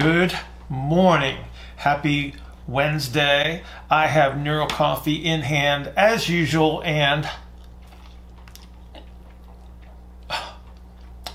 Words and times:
Good 0.00 0.38
morning. 0.68 1.38
Happy 1.74 2.34
Wednesday. 2.68 3.64
I 3.90 4.06
have 4.06 4.38
Neuro 4.38 4.68
Coffee 4.68 5.16
in 5.16 5.40
hand 5.40 5.90
as 5.96 6.28
usual, 6.28 6.80
and 6.84 7.28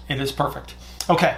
it 0.07 0.21
is 0.21 0.31
perfect. 0.31 0.75
Okay. 1.09 1.35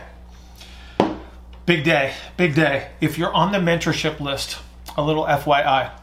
Big 1.65 1.83
day, 1.83 2.13
big 2.38 2.53
day. 2.53 2.91
If 3.01 3.17
you're 3.17 3.33
on 3.33 3.51
the 3.51 3.57
mentorship 3.57 4.19
list, 4.19 4.60
a 4.96 5.01
little 5.01 5.26
FYI. 5.26 5.94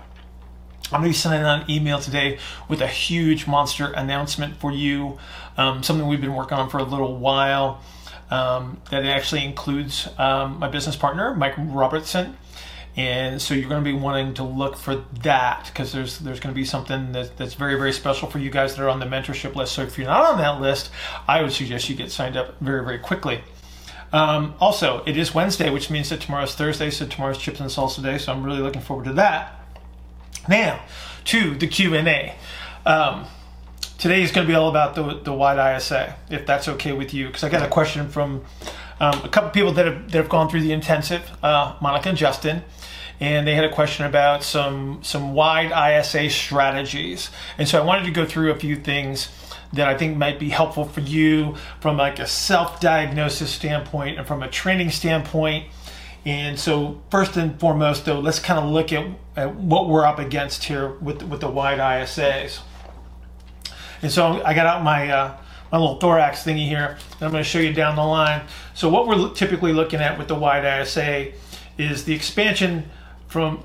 I'm 0.87 0.91
going 0.91 1.03
to 1.05 1.09
be 1.11 1.13
sending 1.13 1.43
out 1.43 1.63
an 1.63 1.71
email 1.71 2.01
today 2.01 2.41
with 2.67 2.81
a 2.83 2.89
huge 2.89 3.47
monster 3.47 3.93
announcement 3.93 4.57
for 4.57 4.73
you. 4.73 5.19
Um, 5.57 5.85
something 5.85 6.09
we've 6.09 6.21
been 6.21 6.35
working 6.35 6.59
on 6.59 6.69
for 6.69 6.79
a 6.79 6.83
little 6.83 7.17
while. 7.17 7.81
Um, 8.33 8.81
that 8.91 9.05
actually 9.05 9.45
includes 9.45 10.09
um, 10.17 10.59
my 10.59 10.69
business 10.69 10.97
partner, 10.97 11.35
Mike 11.35 11.53
Robertson. 11.59 12.39
And 12.97 13.43
so 13.43 13.53
you're 13.53 13.69
going 13.69 13.85
to 13.85 13.91
be 13.91 13.97
wanting 13.97 14.33
to 14.35 14.43
look 14.43 14.77
for 14.77 15.05
that 15.23 15.67
because 15.67 15.93
there's 15.93 16.19
there's 16.19 16.41
going 16.41 16.55
to 16.55 16.59
be 16.59 16.65
something 16.65 17.13
that, 17.13 17.37
that's 17.37 17.53
very 17.55 17.75
very 17.77 17.93
special 17.93 18.31
for 18.31 18.39
you 18.39 18.51
guys 18.51 18.75
that 18.75 18.83
are 18.83 18.89
on 18.89 19.01
the 19.01 19.07
mentorship 19.07 19.55
list. 19.55 19.73
So 19.73 19.83
if 19.83 19.99
you're 19.99 20.07
not 20.07 20.25
on 20.25 20.39
that 20.39 20.63
list, 20.63 20.91
I 21.29 21.43
would 21.43 21.53
suggest 21.53 21.91
you 21.91 21.95
get 21.95 22.11
signed 22.11 22.39
up 22.39 22.59
very 22.61 22.83
very 22.83 22.99
quickly. 22.99 23.43
Um, 24.15 24.55
also, 24.61 25.03
it 25.07 25.19
is 25.19 25.35
Wednesday, 25.35 25.69
which 25.69 25.91
means 25.91 26.09
that 26.09 26.23
tomorrow's 26.23 26.55
Thursday, 26.55 26.91
so 26.91 27.07
tomorrow's 27.07 27.39
Chips 27.39 27.61
and 27.61 27.71
Salsa 27.71 28.03
Day. 28.03 28.17
So 28.17 28.33
I'm 28.33 28.43
really 28.45 28.61
looking 28.61 28.83
forward 28.83 29.05
to 29.05 29.13
that. 29.15 29.59
Now, 30.49 30.83
to 31.27 31.55
the 31.55 31.67
Q 31.67 31.95
and 31.95 32.09
A. 32.09 32.35
Um, 32.87 33.27
today 34.03 34.21
is 34.21 34.33
going 34.33 34.45
to 34.45 34.53
be 34.53 34.57
all 34.57 34.69
about 34.69 34.97
the 34.97 35.21
the 35.23 35.33
wide 35.33 35.77
ISA, 35.77 36.17
if 36.29 36.45
that's 36.45 36.67
okay 36.67 36.91
with 36.91 37.15
you, 37.15 37.29
because 37.29 37.45
I 37.45 37.49
got 37.49 37.63
a 37.63 37.69
question 37.69 38.09
from 38.09 38.45
um, 38.99 39.23
a 39.23 39.29
couple 39.29 39.51
people 39.51 39.73
that 39.75 39.87
have 39.87 40.11
that 40.11 40.19
have 40.19 40.29
gone 40.29 40.49
through 40.49 40.63
the 40.63 40.73
intensive, 40.73 41.31
uh, 41.41 41.77
Monica 41.81 42.09
and 42.09 42.19
Justin, 42.19 42.65
and 43.21 43.47
they 43.47 43.55
had 43.55 43.65
a 43.65 43.73
question 43.73 44.05
about 44.05 44.43
some 44.43 44.99
some 45.05 45.35
wide 45.35 45.71
ISA 45.71 46.31
strategies, 46.31 47.31
and 47.59 47.69
so 47.69 47.81
I 47.81 47.85
wanted 47.85 48.05
to 48.07 48.11
go 48.11 48.27
through 48.27 48.51
a 48.51 48.57
few 48.57 48.75
things 48.75 49.29
that 49.73 49.87
I 49.87 49.97
think 49.97 50.17
might 50.17 50.41
be 50.41 50.49
helpful 50.49 50.85
for 50.85 51.01
you 51.01 51.55
from 51.81 51.97
like 51.97 52.19
a 52.19 52.27
self-diagnosis 52.27 53.51
standpoint 53.51 54.19
and 54.19 54.27
from 54.27 54.43
a 54.43 54.49
training 54.49 54.91
standpoint. 54.91 55.67
And 56.27 56.59
so, 56.59 57.01
first 57.11 57.37
and 57.37 57.59
foremost, 57.59 58.05
though, 58.05 58.21
let's 58.21 58.39
kind 58.39 58.61
of 58.61 58.69
look 58.69 58.93
at, 58.93 59.07
at 59.37 59.55
what 59.55 59.89
we're 59.89 60.05
up 60.05 60.19
against 60.19 60.65
here 60.65 60.89
with 61.01 61.23
with 61.23 61.41
the 61.41 61.49
wide 61.49 61.79
ISAs. 61.79 62.63
And 64.03 64.11
so, 64.11 64.43
I 64.45 64.55
got 64.55 64.67
out 64.67 64.83
my 64.83 65.11
uh, 65.11 65.37
my 65.71 65.79
little 65.79 65.99
thorax 65.99 66.45
thingy 66.45 66.67
here, 66.67 66.99
and 67.13 67.23
I'm 67.23 67.31
going 67.31 67.43
to 67.43 67.49
show 67.49 67.59
you 67.59 67.73
down 67.73 67.97
the 67.97 68.05
line. 68.05 68.43
So, 68.75 68.89
what 68.89 69.07
we're 69.07 69.31
typically 69.31 69.73
looking 69.73 70.01
at 70.01 70.19
with 70.19 70.29
the 70.29 70.35
wide 70.35 70.83
ISA 70.83 71.33
is 71.79 72.05
the 72.05 72.15
expansion 72.15 72.91
from 73.29 73.65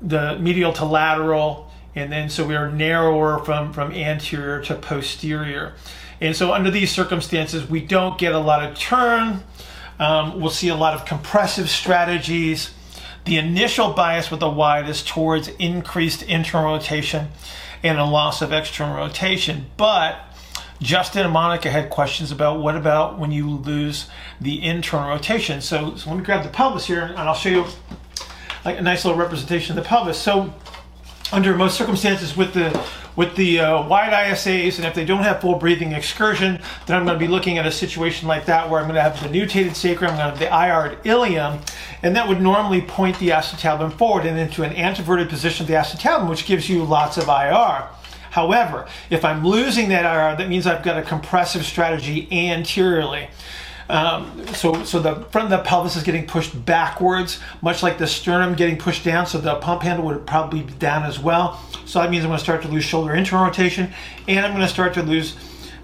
the 0.00 0.38
medial 0.38 0.72
to 0.72 0.84
lateral 0.84 1.68
and 1.98 2.12
then 2.12 2.30
so 2.30 2.46
we 2.46 2.54
are 2.54 2.70
narrower 2.70 3.44
from, 3.44 3.72
from 3.72 3.92
anterior 3.92 4.60
to 4.62 4.76
posterior. 4.76 5.74
And 6.20 6.34
so 6.36 6.52
under 6.52 6.70
these 6.70 6.92
circumstances, 6.92 7.68
we 7.68 7.80
don't 7.80 8.18
get 8.18 8.32
a 8.32 8.38
lot 8.38 8.64
of 8.64 8.78
turn. 8.78 9.42
Um, 9.98 10.40
we'll 10.40 10.50
see 10.50 10.68
a 10.68 10.76
lot 10.76 10.94
of 10.94 11.04
compressive 11.04 11.68
strategies. 11.68 12.70
The 13.24 13.36
initial 13.36 13.92
bias 13.94 14.30
with 14.30 14.40
the 14.40 14.48
wide 14.48 14.88
is 14.88 15.02
towards 15.02 15.48
increased 15.58 16.22
internal 16.22 16.74
rotation 16.74 17.28
and 17.82 17.98
a 17.98 18.04
loss 18.04 18.42
of 18.42 18.52
external 18.52 18.96
rotation. 18.96 19.66
But 19.76 20.18
Justin 20.80 21.24
and 21.24 21.32
Monica 21.32 21.70
had 21.70 21.90
questions 21.90 22.30
about 22.30 22.60
what 22.60 22.76
about 22.76 23.18
when 23.18 23.32
you 23.32 23.50
lose 23.50 24.08
the 24.40 24.64
internal 24.64 25.08
rotation. 25.08 25.60
So, 25.60 25.96
so 25.96 26.10
let 26.10 26.18
me 26.18 26.24
grab 26.24 26.44
the 26.44 26.50
pelvis 26.50 26.86
here 26.86 27.02
and 27.02 27.18
I'll 27.18 27.34
show 27.34 27.48
you 27.48 27.66
like 28.64 28.78
a 28.78 28.82
nice 28.82 29.04
little 29.04 29.18
representation 29.18 29.76
of 29.76 29.82
the 29.82 29.88
pelvis. 29.88 30.18
So 30.18 30.52
under 31.32 31.54
most 31.56 31.76
circumstances 31.76 32.36
with 32.36 32.54
the 32.54 32.70
with 33.18 33.34
the 33.34 33.58
uh, 33.58 33.82
wide 33.82 34.12
ISAs, 34.12 34.76
and 34.76 34.86
if 34.86 34.94
they 34.94 35.04
don't 35.04 35.24
have 35.24 35.40
full 35.40 35.56
breathing 35.56 35.90
excursion, 35.90 36.60
then 36.86 36.96
I'm 36.96 37.04
going 37.04 37.18
to 37.18 37.18
be 37.18 37.26
looking 37.26 37.58
at 37.58 37.66
a 37.66 37.72
situation 37.72 38.28
like 38.28 38.46
that 38.46 38.70
where 38.70 38.80
I'm 38.80 38.86
going 38.86 38.94
to 38.94 39.02
have 39.02 39.20
the 39.20 39.28
nutated 39.28 39.74
sacrum, 39.74 40.12
I'm 40.12 40.16
going 40.16 40.38
to 40.38 40.46
have 40.46 40.92
the 40.92 40.94
IR 40.94 41.00
ilium, 41.02 41.58
and 42.04 42.14
that 42.14 42.28
would 42.28 42.40
normally 42.40 42.80
point 42.80 43.18
the 43.18 43.30
acetabulum 43.30 43.92
forward 43.92 44.24
and 44.24 44.38
into 44.38 44.62
an 44.62 44.72
anteverted 44.72 45.28
position 45.28 45.64
of 45.64 45.66
the 45.66 45.74
acetabulum, 45.74 46.30
which 46.30 46.46
gives 46.46 46.68
you 46.68 46.84
lots 46.84 47.16
of 47.16 47.26
IR. 47.26 47.88
However, 48.30 48.86
if 49.10 49.24
I'm 49.24 49.44
losing 49.44 49.88
that 49.88 50.04
IR, 50.04 50.36
that 50.36 50.48
means 50.48 50.68
I've 50.68 50.84
got 50.84 50.96
a 50.96 51.02
compressive 51.02 51.64
strategy 51.64 52.28
anteriorly. 52.30 53.30
Um, 53.88 54.46
so, 54.48 54.84
so 54.84 55.00
the 55.00 55.14
front 55.30 55.50
of 55.52 55.58
the 55.58 55.64
pelvis 55.64 55.96
is 55.96 56.02
getting 56.02 56.26
pushed 56.26 56.64
backwards, 56.66 57.40
much 57.62 57.82
like 57.82 57.96
the 57.96 58.06
sternum 58.06 58.54
getting 58.54 58.76
pushed 58.76 59.04
down. 59.04 59.26
So 59.26 59.38
the 59.38 59.56
pump 59.56 59.82
handle 59.82 60.04
would 60.06 60.26
probably 60.26 60.62
be 60.62 60.72
down 60.74 61.04
as 61.04 61.18
well. 61.18 61.60
So 61.86 62.00
that 62.00 62.10
means 62.10 62.24
I'm 62.24 62.28
going 62.28 62.38
to 62.38 62.44
start 62.44 62.62
to 62.62 62.68
lose 62.68 62.84
shoulder 62.84 63.14
internal 63.14 63.46
rotation, 63.46 63.92
and 64.26 64.44
I'm 64.44 64.52
going 64.52 64.66
to 64.66 64.72
start 64.72 64.94
to 64.94 65.02
lose 65.02 65.36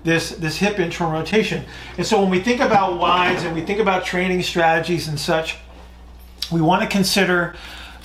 this 0.05 0.31
this 0.33 0.59
hip 0.59 0.79
internal 0.79 1.13
rotation. 1.13 1.65
And 1.97 2.07
so 2.07 2.21
when 2.21 2.31
we 2.31 2.41
think 2.41 2.61
about 2.61 2.99
wides 2.99 3.43
and 3.43 3.55
we 3.55 3.63
think 3.63 3.81
about 3.81 4.05
training 4.05 4.43
strategies 4.43 5.09
and 5.09 5.19
such, 5.19 5.57
we 6.53 6.61
want 6.61 6.83
to 6.83 6.89
consider 6.89 7.57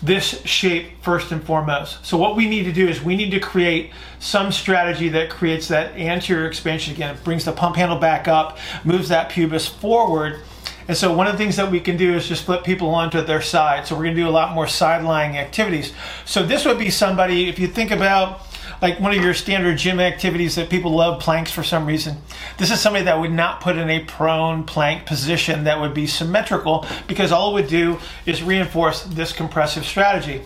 this 0.01 0.41
shape 0.45 1.01
first 1.01 1.31
and 1.31 1.43
foremost. 1.43 2.05
So 2.05 2.17
what 2.17 2.35
we 2.35 2.47
need 2.47 2.63
to 2.63 2.71
do 2.71 2.87
is 2.87 3.01
we 3.01 3.15
need 3.15 3.31
to 3.31 3.39
create 3.39 3.91
some 4.19 4.51
strategy 4.51 5.09
that 5.09 5.29
creates 5.29 5.67
that 5.67 5.95
anterior 5.95 6.47
expansion 6.47 6.93
again. 6.93 7.15
It 7.15 7.23
brings 7.23 7.45
the 7.45 7.51
pump 7.51 7.75
handle 7.75 7.97
back 7.97 8.27
up, 8.27 8.57
moves 8.83 9.09
that 9.09 9.29
pubis 9.29 9.67
forward. 9.67 10.39
And 10.87 10.97
so 10.97 11.13
one 11.13 11.27
of 11.27 11.33
the 11.33 11.37
things 11.37 11.55
that 11.57 11.69
we 11.69 11.79
can 11.79 11.97
do 11.97 12.15
is 12.15 12.27
just 12.27 12.45
flip 12.45 12.63
people 12.63 12.89
onto 12.89 13.21
their 13.21 13.41
side. 13.41 13.85
So 13.85 13.95
we're 13.95 14.05
gonna 14.05 14.15
do 14.15 14.27
a 14.27 14.31
lot 14.31 14.55
more 14.55 14.67
side 14.67 15.03
lying 15.03 15.37
activities. 15.37 15.93
So 16.25 16.43
this 16.43 16.65
would 16.65 16.79
be 16.79 16.89
somebody, 16.89 17.47
if 17.47 17.59
you 17.59 17.67
think 17.67 17.91
about 17.91 18.41
like 18.81 18.99
one 18.99 19.15
of 19.15 19.23
your 19.23 19.33
standard 19.33 19.77
gym 19.77 19.99
activities 19.99 20.55
that 20.55 20.69
people 20.69 20.91
love 20.91 21.21
planks 21.21 21.51
for 21.51 21.63
some 21.63 21.85
reason. 21.85 22.17
This 22.57 22.71
is 22.71 22.79
somebody 22.79 23.05
that 23.05 23.19
would 23.19 23.31
not 23.31 23.61
put 23.61 23.77
in 23.77 23.89
a 23.89 24.03
prone 24.05 24.63
plank 24.63 25.05
position 25.05 25.65
that 25.65 25.79
would 25.79 25.93
be 25.93 26.07
symmetrical 26.07 26.85
because 27.07 27.31
all 27.31 27.51
it 27.51 27.53
would 27.61 27.69
do 27.69 27.99
is 28.25 28.41
reinforce 28.41 29.03
this 29.03 29.33
compressive 29.33 29.85
strategy. 29.85 30.43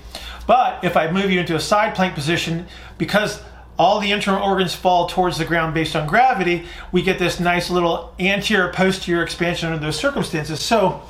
But 0.47 0.83
if 0.83 0.97
I 0.97 1.11
move 1.11 1.31
you 1.31 1.39
into 1.39 1.55
a 1.55 1.59
side 1.59 1.95
plank 1.95 2.15
position, 2.15 2.67
because 2.97 3.41
all 3.77 3.99
the 3.99 4.11
internal 4.11 4.43
organs 4.43 4.75
fall 4.75 5.07
towards 5.07 5.37
the 5.37 5.45
ground 5.45 5.73
based 5.73 5.95
on 5.95 6.07
gravity, 6.07 6.65
we 6.91 7.01
get 7.01 7.19
this 7.19 7.39
nice 7.39 7.69
little 7.69 8.13
anterior 8.19 8.71
posterior 8.71 9.23
expansion 9.23 9.71
under 9.71 9.83
those 9.83 9.97
circumstances. 9.97 10.59
So 10.59 11.01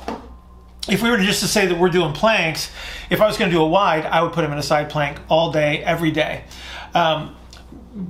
if 0.88 1.02
we 1.02 1.10
were 1.10 1.18
just 1.18 1.40
to 1.40 1.48
say 1.48 1.66
that 1.66 1.78
we're 1.78 1.90
doing 1.90 2.12
planks, 2.12 2.70
if 3.10 3.20
I 3.20 3.26
was 3.26 3.36
going 3.36 3.50
to 3.50 3.56
do 3.56 3.62
a 3.62 3.66
wide, 3.66 4.04
I 4.06 4.22
would 4.22 4.32
put 4.32 4.42
them 4.42 4.52
in 4.52 4.58
a 4.58 4.62
side 4.62 4.90
plank 4.90 5.18
all 5.28 5.50
day, 5.50 5.82
every 5.82 6.10
day. 6.10 6.44
Um, 6.94 7.36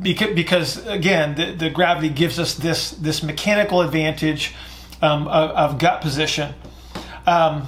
because, 0.02 0.34
because 0.34 0.86
again, 0.86 1.34
the, 1.34 1.52
the 1.52 1.70
gravity 1.70 2.08
gives 2.08 2.38
us 2.38 2.54
this 2.54 2.90
this 2.92 3.22
mechanical 3.22 3.80
advantage 3.80 4.54
um, 5.02 5.26
of, 5.28 5.50
of, 5.50 5.78
gut 5.78 6.00
position. 6.00 6.54
Um, 7.26 7.66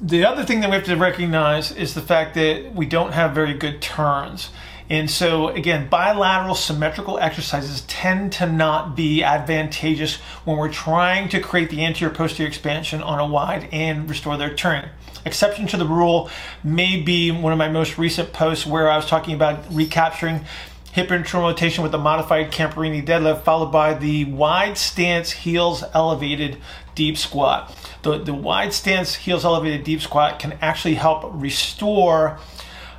the 0.00 0.24
other 0.24 0.44
thing 0.44 0.60
that 0.60 0.70
we 0.70 0.76
have 0.76 0.84
to 0.84 0.96
recognize 0.96 1.72
is 1.72 1.94
the 1.94 2.00
fact 2.00 2.34
that 2.34 2.74
we 2.74 2.86
don't 2.86 3.12
have 3.12 3.34
very 3.34 3.54
good 3.54 3.80
turns. 3.80 4.50
And 4.88 5.10
so, 5.10 5.48
again, 5.48 5.88
bilateral 5.88 6.54
symmetrical 6.54 7.18
exercises 7.18 7.80
tend 7.82 8.32
to 8.34 8.46
not 8.46 8.94
be 8.94 9.24
advantageous 9.24 10.16
when 10.44 10.56
we're 10.56 10.72
trying 10.72 11.28
to 11.30 11.40
create 11.40 11.70
the 11.70 11.84
anterior 11.84 12.14
posterior 12.14 12.48
expansion 12.48 13.02
on 13.02 13.18
a 13.18 13.26
wide 13.26 13.68
and 13.72 14.08
restore 14.08 14.36
their 14.36 14.54
turn. 14.54 14.90
Exception 15.24 15.66
to 15.68 15.76
the 15.76 15.86
rule 15.86 16.30
may 16.62 17.00
be 17.00 17.30
one 17.30 17.52
of 17.52 17.58
my 17.58 17.68
most 17.68 17.98
recent 17.98 18.32
posts 18.32 18.66
where 18.66 18.90
I 18.90 18.96
was 18.96 19.06
talking 19.06 19.34
about 19.34 19.72
recapturing 19.72 20.44
hip 20.92 21.10
internal 21.10 21.48
rotation 21.48 21.82
with 21.82 21.92
the 21.92 21.98
modified 21.98 22.50
Camperini 22.50 23.04
deadlift, 23.04 23.42
followed 23.42 23.70
by 23.70 23.92
the 23.92 24.24
wide 24.24 24.78
stance 24.78 25.30
heels 25.30 25.84
elevated 25.92 26.56
deep 26.94 27.18
squat. 27.18 27.76
The, 28.02 28.18
the 28.18 28.32
wide 28.32 28.72
stance 28.72 29.14
heels 29.14 29.44
elevated 29.44 29.84
deep 29.84 30.00
squat 30.00 30.38
can 30.38 30.54
actually 30.62 30.94
help 30.94 31.30
restore 31.34 32.38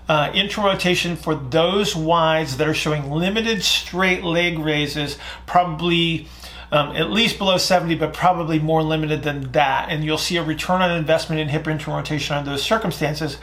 uh, 0.07 0.31
internal 0.33 0.71
rotation 0.71 1.15
for 1.15 1.35
those 1.35 1.95
wides 1.95 2.57
that 2.57 2.67
are 2.67 2.73
showing 2.73 3.11
limited 3.11 3.63
straight 3.63 4.23
leg 4.23 4.59
raises, 4.59 5.17
probably 5.45 6.27
um, 6.71 6.95
at 6.95 7.11
least 7.11 7.37
below 7.37 7.57
70, 7.57 7.95
but 7.95 8.13
probably 8.13 8.59
more 8.59 8.83
limited 8.83 9.23
than 9.23 9.51
that. 9.51 9.89
And 9.89 10.03
you'll 10.03 10.17
see 10.17 10.37
a 10.37 10.43
return 10.43 10.81
on 10.81 10.91
investment 10.91 11.39
in 11.39 11.49
hip 11.49 11.67
internal 11.67 11.97
rotation 11.97 12.35
under 12.35 12.51
those 12.51 12.63
circumstances 12.63 13.37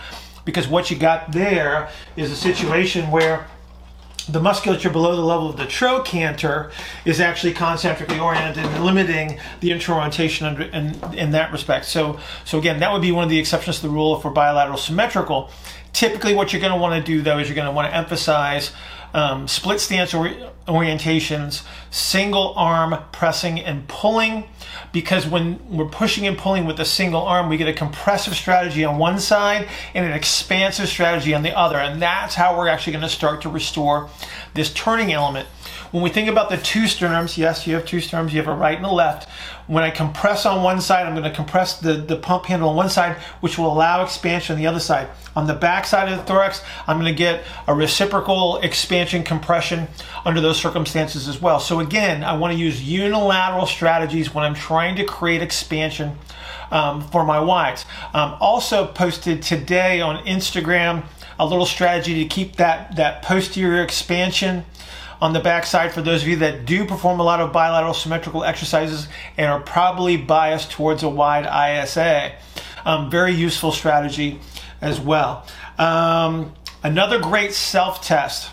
because 0.45 0.69
what 0.69 0.91
you 0.91 0.99
got 0.99 1.33
there 1.33 1.89
is 2.17 2.31
a 2.31 2.37
situation 2.37 3.11
where 3.11 3.47
the 4.29 4.41
musculature 4.41 4.89
below 4.89 5.15
the 5.15 5.23
level 5.23 5.51
of 5.51 5.57
the 5.57 5.67
trochanter 5.67 6.71
is 7.05 7.21
actually 7.21 7.53
concentrically 7.53 8.19
oriented 8.19 8.65
and 8.65 8.85
limiting 8.85 9.39
the 9.61 9.71
internal 9.71 10.01
rotation 10.01 10.47
in, 10.47 10.63
in, 10.75 11.15
in, 11.15 11.31
that 11.33 11.53
respect. 11.53 11.85
So, 11.85 12.19
so 12.45 12.59
again, 12.59 12.81
that 12.81 12.91
would 12.91 13.03
be 13.03 13.13
one 13.13 13.25
of 13.25 13.31
the 13.31 13.39
exceptions 13.39 13.77
to 13.77 13.83
the 13.83 13.91
rule 13.91 14.19
for 14.21 14.31
bilateral 14.31 14.79
symmetrical. 14.79 15.51
Typically, 15.93 16.35
what 16.35 16.53
you're 16.53 16.61
going 16.61 16.73
to 16.73 16.79
want 16.79 17.05
to 17.05 17.13
do 17.13 17.21
though 17.21 17.39
is 17.39 17.49
you're 17.49 17.55
going 17.55 17.67
to 17.67 17.73
want 17.73 17.91
to 17.91 17.95
emphasize 17.95 18.73
um, 19.15 19.49
split 19.49 19.81
stance 19.81 20.13
or- 20.13 20.35
orientations, 20.67 21.63
single 21.91 22.53
arm 22.57 22.97
pressing 23.13 23.61
and 23.61 23.87
pulling. 23.89 24.45
Because 24.93 25.27
when 25.27 25.59
we're 25.69 25.89
pushing 25.89 26.27
and 26.27 26.37
pulling 26.37 26.67
with 26.67 26.79
a 26.79 26.85
single 26.85 27.23
arm, 27.23 27.49
we 27.49 27.57
get 27.57 27.69
a 27.69 27.73
compressive 27.73 28.35
strategy 28.35 28.85
on 28.85 28.99
one 28.99 29.19
side 29.19 29.69
and 29.95 30.05
an 30.05 30.13
expansive 30.13 30.89
strategy 30.89 31.35
on 31.35 31.43
the 31.43 31.57
other. 31.57 31.79
And 31.79 32.03
that's 32.03 32.35
how 32.35 32.57
we're 32.57 32.69
actually 32.69 32.93
going 32.93 33.03
to 33.03 33.09
start 33.09 33.43
to 33.43 33.49
restore 33.49 34.11
this 34.55 34.73
turning 34.73 35.13
element. 35.13 35.49
When 35.95 36.03
we 36.03 36.11
think 36.11 36.29
about 36.29 36.51
the 36.51 36.57
two 36.57 36.87
sternums, 36.87 37.37
yes, 37.37 37.69
you 37.69 37.75
have 37.77 37.87
two 37.87 37.99
sternums, 37.99 38.33
you 38.33 38.39
have 38.39 38.49
a 38.49 38.53
right 38.53 38.77
and 38.77 38.85
a 38.85 38.91
left. 38.91 39.29
When 39.69 39.85
I 39.85 39.91
compress 39.91 40.45
on 40.45 40.65
one 40.65 40.81
side, 40.81 41.07
I'm 41.07 41.15
going 41.15 41.23
to 41.23 41.31
compress 41.31 41.79
the, 41.79 41.93
the 41.93 42.17
pump 42.17 42.47
handle 42.47 42.71
on 42.71 42.75
one 42.75 42.91
side, 42.91 43.15
which 43.43 43.59
will 43.59 43.73
allow 43.73 44.03
expansion 44.03 44.57
on 44.57 44.61
the 44.61 44.67
other 44.67 44.81
side. 44.81 45.07
On 45.37 45.47
the 45.47 45.55
back 45.55 45.87
side 45.87 46.11
of 46.11 46.19
the 46.19 46.25
thorax, 46.25 46.63
I'm 46.89 46.99
going 46.99 47.13
to 47.13 47.17
get 47.17 47.45
a 47.69 47.75
reciprocal 47.75 48.57
expansion 48.57 49.23
compression 49.23 49.87
under 50.25 50.41
those 50.41 50.59
circumstances 50.59 51.29
as 51.29 51.41
well. 51.41 51.61
So 51.61 51.79
again, 51.79 52.25
I 52.25 52.37
want 52.37 52.53
to 52.55 52.59
use 52.59 52.83
unilateral 52.83 53.67
strategies 53.67 54.35
when 54.35 54.45
I'm 54.45 54.55
trying 54.55 54.97
to 54.97 55.05
create 55.05 55.43
expansion 55.43 56.19
um, 56.73 57.03
for 57.03 57.25
my 57.25 57.39
wides. 57.39 57.85
Um, 58.13 58.37
also 58.41 58.89
posted 58.89 59.43
today 59.43 60.01
on 60.01 60.27
Instagram 60.27 61.05
a 61.39 61.47
little 61.47 61.67
strategy 61.67 62.21
to 62.21 62.29
keep 62.29 62.57
that, 62.57 62.97
that 62.97 63.23
posterior 63.23 63.85
expansion 63.85 64.65
on 65.21 65.33
the 65.33 65.41
backside 65.41 65.93
for 65.93 66.03
those 66.03 66.23
of 66.23 66.29
you 66.29 66.37
that 66.37 66.67
do 66.67 66.85
perform 66.85 67.21
a 67.21 67.23
lot 67.23 67.41
of 67.41 67.53
bilateral 67.53 67.95
symmetrical 67.95 68.45
exercises 68.45 69.09
and 69.37 69.47
are 69.47 69.61
probably 69.61 70.17
biased 70.17 70.71
towards 70.71 71.03
a 71.03 71.09
wide 71.09 71.45
ISA. 71.45 72.33
Um, 72.85 73.11
very 73.11 73.33
useful 73.33 73.73
strategy 73.73 74.41
as 74.81 75.01
well. 75.01 75.47
Um, 75.79 76.55
another 76.83 77.19
great 77.19 77.53
self 77.53 78.05
test 78.05 78.51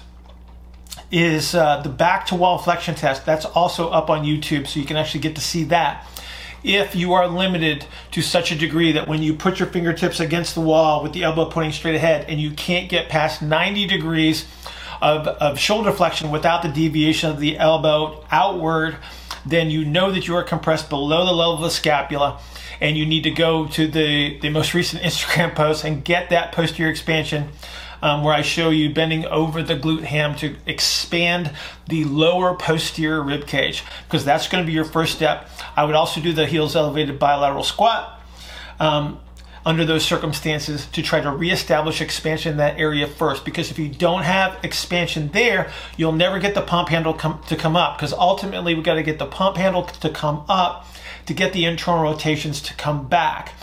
is 1.11 1.53
uh, 1.53 1.81
the 1.81 1.89
back 1.89 2.27
to 2.27 2.35
wall 2.35 2.57
flexion 2.57 2.95
test. 2.95 3.25
That's 3.25 3.45
also 3.45 3.89
up 3.89 4.09
on 4.09 4.23
YouTube, 4.25 4.67
so 4.67 4.79
you 4.79 4.85
can 4.85 4.97
actually 4.97 5.19
get 5.19 5.35
to 5.35 5.41
see 5.41 5.65
that. 5.65 6.07
If 6.63 6.95
you 6.95 7.13
are 7.13 7.27
limited 7.27 7.85
to 8.11 8.21
such 8.21 8.51
a 8.51 8.55
degree 8.55 8.91
that 8.93 9.07
when 9.07 9.23
you 9.23 9.33
put 9.33 9.59
your 9.59 9.67
fingertips 9.67 10.19
against 10.19 10.53
the 10.53 10.61
wall 10.61 11.01
with 11.01 11.11
the 11.11 11.23
elbow 11.23 11.49
pointing 11.49 11.73
straight 11.73 11.95
ahead 11.95 12.27
and 12.29 12.39
you 12.39 12.51
can't 12.51 12.87
get 12.87 13.09
past 13.09 13.41
90 13.41 13.87
degrees 13.87 14.45
of, 15.01 15.27
of 15.27 15.59
shoulder 15.59 15.91
flexion 15.91 16.31
without 16.31 16.61
the 16.61 16.69
deviation 16.69 17.29
of 17.29 17.39
the 17.39 17.57
elbow 17.57 18.23
outward, 18.31 18.97
then 19.45 19.69
you 19.69 19.83
know 19.83 20.11
that 20.11 20.27
you 20.27 20.35
are 20.35 20.43
compressed 20.43 20.89
below 20.89 21.25
the 21.25 21.31
level 21.31 21.55
of 21.55 21.61
the 21.61 21.69
scapula 21.69 22.39
and 22.79 22.97
you 22.97 23.05
need 23.05 23.23
to 23.23 23.31
go 23.31 23.67
to 23.67 23.87
the, 23.87 24.39
the 24.39 24.49
most 24.49 24.73
recent 24.73 25.01
Instagram 25.03 25.55
post 25.55 25.83
and 25.83 26.03
get 26.03 26.29
that 26.29 26.51
posterior 26.51 26.91
expansion 26.91 27.49
um, 28.01 28.23
where 28.23 28.33
I 28.33 28.41
show 28.41 28.69
you 28.69 28.93
bending 28.93 29.25
over 29.25 29.61
the 29.61 29.75
glute 29.75 30.03
ham 30.03 30.35
to 30.37 30.55
expand 30.65 31.51
the 31.87 32.03
lower 32.05 32.55
posterior 32.55 33.21
rib 33.21 33.45
cage 33.45 33.83
because 34.07 34.25
that's 34.25 34.47
going 34.47 34.63
to 34.63 34.65
be 34.65 34.73
your 34.73 34.85
first 34.85 35.15
step. 35.15 35.49
I 35.75 35.83
would 35.83 35.95
also 35.95 36.19
do 36.19 36.33
the 36.33 36.47
heels 36.47 36.75
elevated 36.75 37.19
bilateral 37.19 37.63
squat. 37.63 38.19
Um, 38.79 39.19
under 39.65 39.85
those 39.85 40.03
circumstances 40.03 40.87
to 40.87 41.01
try 41.01 41.21
to 41.21 41.31
reestablish 41.31 42.01
expansion 42.01 42.53
in 42.53 42.57
that 42.57 42.79
area 42.79 43.07
first. 43.07 43.45
Because 43.45 43.69
if 43.71 43.77
you 43.77 43.89
don't 43.89 44.23
have 44.23 44.57
expansion 44.63 45.29
there, 45.29 45.71
you'll 45.97 46.11
never 46.11 46.39
get 46.39 46.55
the 46.55 46.61
pump 46.61 46.89
handle 46.89 47.13
com- 47.13 47.41
to 47.47 47.55
come 47.55 47.75
up. 47.75 47.97
Because 47.97 48.13
ultimately, 48.13 48.73
we 48.73 48.81
got 48.81 48.95
to 48.95 49.03
get 49.03 49.19
the 49.19 49.25
pump 49.25 49.57
handle 49.57 49.83
to 49.83 50.09
come 50.09 50.43
up 50.49 50.87
to 51.25 51.33
get 51.33 51.53
the 51.53 51.65
internal 51.65 52.03
rotations 52.03 52.61
to 52.61 52.73
come 52.75 53.07
back. 53.07 53.53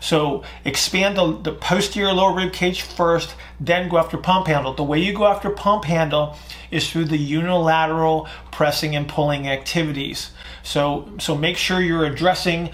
So 0.00 0.42
expand 0.64 1.16
the, 1.16 1.38
the 1.38 1.52
posterior 1.52 2.12
lower 2.12 2.34
rib 2.34 2.52
cage 2.52 2.82
first, 2.82 3.34
then 3.60 3.88
go 3.88 3.98
after 3.98 4.16
pump 4.16 4.46
handle. 4.46 4.72
The 4.72 4.84
way 4.84 4.98
you 4.98 5.12
go 5.12 5.26
after 5.26 5.50
pump 5.50 5.84
handle 5.84 6.36
is 6.70 6.90
through 6.90 7.06
the 7.06 7.18
unilateral 7.18 8.28
pressing 8.50 8.96
and 8.96 9.06
pulling 9.06 9.48
activities. 9.48 10.30
So, 10.62 11.10
so 11.18 11.36
make 11.36 11.56
sure 11.56 11.80
you're 11.80 12.04
addressing 12.04 12.70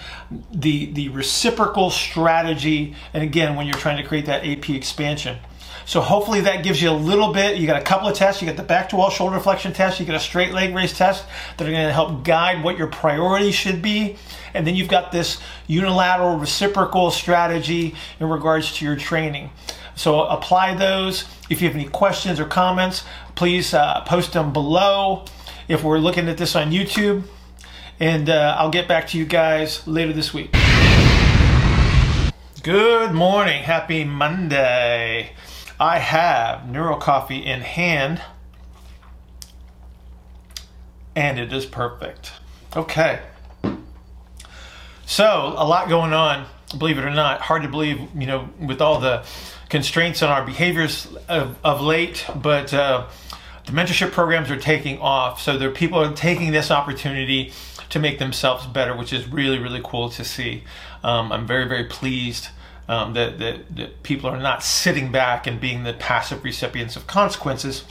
the, 0.52 0.86
the 0.92 1.08
reciprocal 1.10 1.90
strategy. 1.90 2.94
And 3.12 3.22
again, 3.22 3.56
when 3.56 3.66
you're 3.66 3.76
trying 3.76 4.02
to 4.02 4.08
create 4.08 4.26
that 4.26 4.44
AP 4.46 4.70
expansion. 4.70 5.38
So 5.86 6.00
hopefully 6.00 6.40
that 6.40 6.64
gives 6.64 6.82
you 6.82 6.90
a 6.90 6.92
little 6.92 7.32
bit. 7.32 7.58
You 7.58 7.66
got 7.68 7.80
a 7.80 7.84
couple 7.84 8.08
of 8.08 8.16
tests. 8.16 8.42
You 8.42 8.48
got 8.48 8.56
the 8.56 8.64
back 8.64 8.88
to 8.88 8.96
wall 8.96 9.08
shoulder 9.08 9.38
flexion 9.38 9.72
test. 9.72 10.00
You 10.00 10.06
got 10.06 10.16
a 10.16 10.20
straight 10.20 10.52
leg 10.52 10.74
raise 10.74 10.92
test 10.92 11.24
that 11.56 11.66
are 11.66 11.70
going 11.70 11.86
to 11.86 11.92
help 11.92 12.24
guide 12.24 12.64
what 12.64 12.76
your 12.76 12.88
priorities 12.88 13.54
should 13.54 13.82
be. 13.82 14.16
And 14.52 14.66
then 14.66 14.74
you've 14.74 14.88
got 14.88 15.12
this 15.12 15.38
unilateral 15.68 16.38
reciprocal 16.38 17.12
strategy 17.12 17.94
in 18.18 18.28
regards 18.28 18.74
to 18.76 18.84
your 18.84 18.96
training. 18.96 19.50
So 19.94 20.22
apply 20.24 20.74
those. 20.74 21.24
If 21.48 21.62
you 21.62 21.68
have 21.68 21.76
any 21.76 21.88
questions 21.88 22.40
or 22.40 22.46
comments, 22.46 23.04
please 23.36 23.72
uh, 23.72 24.00
post 24.06 24.32
them 24.32 24.52
below. 24.52 25.24
If 25.68 25.84
we're 25.84 25.98
looking 25.98 26.28
at 26.28 26.36
this 26.36 26.56
on 26.56 26.72
YouTube, 26.72 27.22
and 27.98 28.28
uh, 28.28 28.56
I'll 28.58 28.70
get 28.70 28.88
back 28.88 29.08
to 29.08 29.19
you 29.19 29.25
guys 29.25 29.87
later 29.87 30.12
this 30.12 30.34
week. 30.34 30.54
Good 32.62 33.12
morning. 33.12 33.62
Happy 33.62 34.04
Monday. 34.04 35.32
I 35.78 35.98
have 35.98 36.69
Neuro 36.69 36.96
Coffee 36.96 37.44
in 37.44 37.60
hand, 37.60 38.20
and 41.14 41.38
it 41.38 41.52
is 41.52 41.66
perfect. 41.66 42.32
Okay. 42.75 43.20
So, 45.04 45.54
a 45.56 45.64
lot 45.64 45.88
going 45.88 46.12
on, 46.12 46.46
believe 46.76 46.99
it 46.99 47.04
or 47.04 47.10
not. 47.10 47.40
Hard 47.40 47.62
to 47.62 47.69
believe, 47.69 48.00
you 48.16 48.26
know, 48.26 48.49
with 48.58 48.81
all 48.81 49.00
the 49.00 49.25
constraints 49.69 50.22
on 50.22 50.31
our 50.31 50.44
behaviors 50.44 51.06
of, 51.28 51.56
of 51.62 51.81
late, 51.81 52.26
but 52.34 52.75
uh, 52.75 53.06
mentorship 53.66 54.12
programs 54.12 54.50
are 54.50 54.58
taking 54.58 54.98
off. 54.98 55.40
So, 55.40 55.58
there 55.58 55.68
are 55.68 55.72
people 55.72 55.98
are 55.98 56.12
taking 56.12 56.52
this 56.52 56.70
opportunity 56.70 57.52
to 57.90 57.98
make 57.98 58.18
themselves 58.18 58.66
better, 58.66 58.96
which 58.96 59.12
is 59.12 59.28
really, 59.28 59.58
really 59.58 59.80
cool 59.84 60.10
to 60.10 60.24
see. 60.24 60.64
Um, 61.04 61.30
I'm 61.32 61.46
very, 61.46 61.68
very 61.68 61.84
pleased 61.84 62.48
um, 62.88 63.14
that, 63.14 63.38
that, 63.38 63.76
that 63.76 64.02
people 64.02 64.30
are 64.30 64.38
not 64.38 64.62
sitting 64.62 65.10
back 65.12 65.46
and 65.46 65.60
being 65.60 65.84
the 65.84 65.92
passive 65.92 66.44
recipients 66.44 66.96
of 66.96 67.06
consequences 67.06 67.84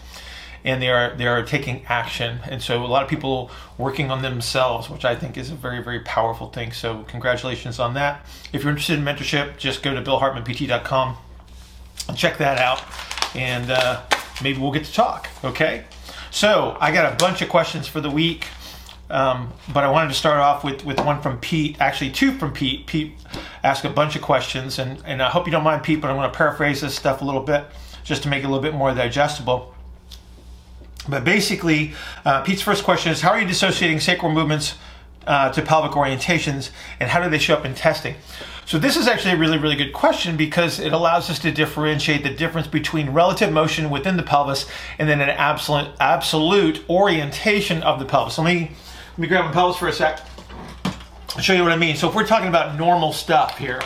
and 0.65 0.81
they 0.81 0.89
are 0.89 1.15
they 1.15 1.27
are 1.27 1.43
taking 1.43 1.85
action 1.85 2.39
and 2.45 2.61
so 2.61 2.83
a 2.83 2.87
lot 2.87 3.03
of 3.03 3.09
people 3.09 3.51
working 3.77 4.09
on 4.09 4.23
themselves 4.23 4.89
which 4.89 5.05
i 5.05 5.15
think 5.15 5.37
is 5.37 5.51
a 5.51 5.55
very 5.55 5.81
very 5.81 5.99
powerful 5.99 6.49
thing 6.49 6.71
so 6.71 7.03
congratulations 7.03 7.79
on 7.79 7.93
that 7.93 8.25
if 8.51 8.63
you're 8.63 8.71
interested 8.71 8.97
in 8.97 9.05
mentorship 9.05 9.57
just 9.57 9.83
go 9.83 9.93
to 9.93 10.01
billhartmanpt.com 10.01 11.15
and 12.09 12.17
check 12.17 12.37
that 12.39 12.57
out 12.57 12.81
and 13.35 13.69
uh, 13.69 14.01
maybe 14.41 14.59
we'll 14.59 14.71
get 14.71 14.85
to 14.85 14.93
talk 14.93 15.29
okay 15.43 15.85
so 16.31 16.77
i 16.79 16.91
got 16.91 17.11
a 17.11 17.15
bunch 17.17 17.41
of 17.41 17.49
questions 17.49 17.87
for 17.87 18.01
the 18.01 18.09
week 18.09 18.47
um, 19.09 19.53
but 19.71 19.83
I 19.83 19.91
wanted 19.91 20.09
to 20.09 20.15
start 20.15 20.39
off 20.39 20.63
with, 20.63 20.83
with 20.83 20.99
one 20.99 21.21
from 21.21 21.37
Pete, 21.39 21.77
actually 21.79 22.11
two 22.11 22.31
from 22.37 22.51
Pete. 22.51 22.87
Pete 22.87 23.13
asked 23.63 23.85
a 23.85 23.89
bunch 23.89 24.15
of 24.15 24.21
questions, 24.21 24.79
and, 24.79 25.01
and 25.05 25.21
I 25.21 25.29
hope 25.29 25.45
you 25.45 25.51
don't 25.51 25.63
mind, 25.63 25.83
Pete, 25.83 26.01
but 26.01 26.09
I'm 26.09 26.17
going 26.17 26.29
to 26.29 26.35
paraphrase 26.35 26.81
this 26.81 26.95
stuff 26.95 27.21
a 27.21 27.25
little 27.25 27.43
bit 27.43 27.65
just 28.03 28.23
to 28.23 28.29
make 28.29 28.43
it 28.43 28.47
a 28.47 28.49
little 28.49 28.63
bit 28.63 28.73
more 28.73 28.93
digestible. 28.93 29.75
But 31.07 31.23
basically, 31.23 31.93
uh, 32.25 32.41
Pete's 32.41 32.63
first 32.63 32.83
question 32.83 33.11
is 33.11 33.21
How 33.21 33.31
are 33.31 33.39
you 33.39 33.47
dissociating 33.47 33.99
sacral 33.99 34.31
movements 34.31 34.75
uh, 35.27 35.51
to 35.51 35.61
pelvic 35.61 35.91
orientations, 35.91 36.71
and 36.99 37.09
how 37.09 37.21
do 37.21 37.29
they 37.29 37.37
show 37.37 37.55
up 37.55 37.65
in 37.65 37.75
testing? 37.75 38.15
So, 38.67 38.79
this 38.79 38.97
is 38.97 39.07
actually 39.07 39.35
a 39.35 39.37
really, 39.37 39.59
really 39.59 39.75
good 39.75 39.93
question 39.93 40.35
because 40.35 40.79
it 40.79 40.91
allows 40.91 41.29
us 41.29 41.37
to 41.39 41.51
differentiate 41.51 42.23
the 42.23 42.31
difference 42.31 42.65
between 42.65 43.11
relative 43.11 43.51
motion 43.51 43.91
within 43.91 44.17
the 44.17 44.23
pelvis 44.23 44.65
and 44.97 45.07
then 45.07 45.21
an 45.21 45.29
absolute, 45.29 45.89
absolute 45.99 46.83
orientation 46.89 47.83
of 47.83 47.99
the 47.99 48.05
pelvis. 48.05 48.39
Let 48.39 48.45
me 48.45 48.71
let 49.11 49.19
me 49.19 49.27
grab 49.27 49.45
my 49.45 49.51
pelvis 49.51 49.77
for 49.77 49.87
a 49.87 49.93
sec. 49.93 50.19
I'll 51.35 51.41
show 51.41 51.53
you 51.53 51.61
what 51.61 51.73
I 51.73 51.77
mean. 51.77 51.95
So 51.95 52.09
if 52.09 52.15
we're 52.15 52.25
talking 52.25 52.47
about 52.47 52.75
normal 52.75 53.13
stuff 53.13 53.57
here, 53.59 53.81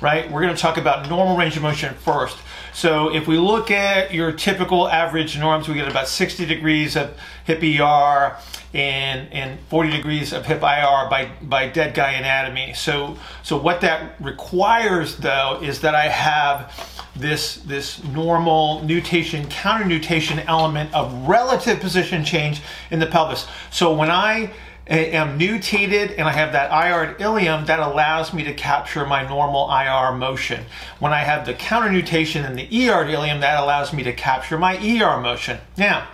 right, 0.00 0.30
we're 0.30 0.42
going 0.42 0.54
to 0.54 0.60
talk 0.60 0.76
about 0.76 1.08
normal 1.10 1.36
range 1.36 1.56
of 1.56 1.62
motion 1.62 1.92
first. 1.94 2.36
So 2.72 3.14
if 3.14 3.26
we 3.26 3.38
look 3.38 3.70
at 3.70 4.12
your 4.14 4.32
typical 4.32 4.88
average 4.88 5.38
norms, 5.38 5.68
we 5.68 5.74
get 5.74 5.88
about 5.88 6.08
60 6.08 6.46
degrees 6.46 6.96
of 6.96 7.16
hip 7.44 7.62
ER 7.62 8.36
and, 8.72 9.32
and 9.32 9.58
40 9.68 9.90
degrees 9.90 10.32
of 10.32 10.46
hip 10.46 10.62
IR 10.62 11.08
by, 11.10 11.30
by 11.42 11.68
dead 11.68 11.94
guy 11.94 12.12
anatomy. 12.12 12.72
So, 12.74 13.18
so 13.42 13.56
what 13.56 13.80
that 13.80 14.14
requires 14.20 15.16
though 15.16 15.58
is 15.62 15.80
that 15.80 15.94
I 15.94 16.08
have 16.08 17.00
this, 17.16 17.56
this 17.56 18.02
normal 18.04 18.82
nutation, 18.84 19.46
counter 19.48 19.84
nutation 19.84 20.38
element 20.40 20.94
of 20.94 21.12
relative 21.28 21.80
position 21.80 22.24
change 22.24 22.62
in 22.90 23.00
the 23.00 23.06
pelvis. 23.06 23.46
So 23.70 23.92
when 23.92 24.10
I 24.10 24.52
am 24.96 25.38
nutated 25.38 26.18
and 26.18 26.28
I 26.28 26.32
have 26.32 26.52
that 26.52 26.70
IR 26.70 27.16
ilium 27.18 27.66
that 27.66 27.78
allows 27.78 28.32
me 28.32 28.44
to 28.44 28.52
capture 28.52 29.06
my 29.06 29.26
normal 29.28 29.70
IR 29.70 30.12
motion. 30.16 30.64
When 30.98 31.12
I 31.12 31.20
have 31.20 31.46
the 31.46 31.54
counter 31.54 31.90
nutation 31.90 32.44
in 32.44 32.56
the 32.56 32.90
ER 32.90 33.04
ilium, 33.04 33.40
that 33.40 33.60
allows 33.60 33.92
me 33.92 34.02
to 34.02 34.12
capture 34.12 34.58
my 34.58 34.76
ER 34.76 35.20
motion. 35.20 35.58
Now, 35.76 36.08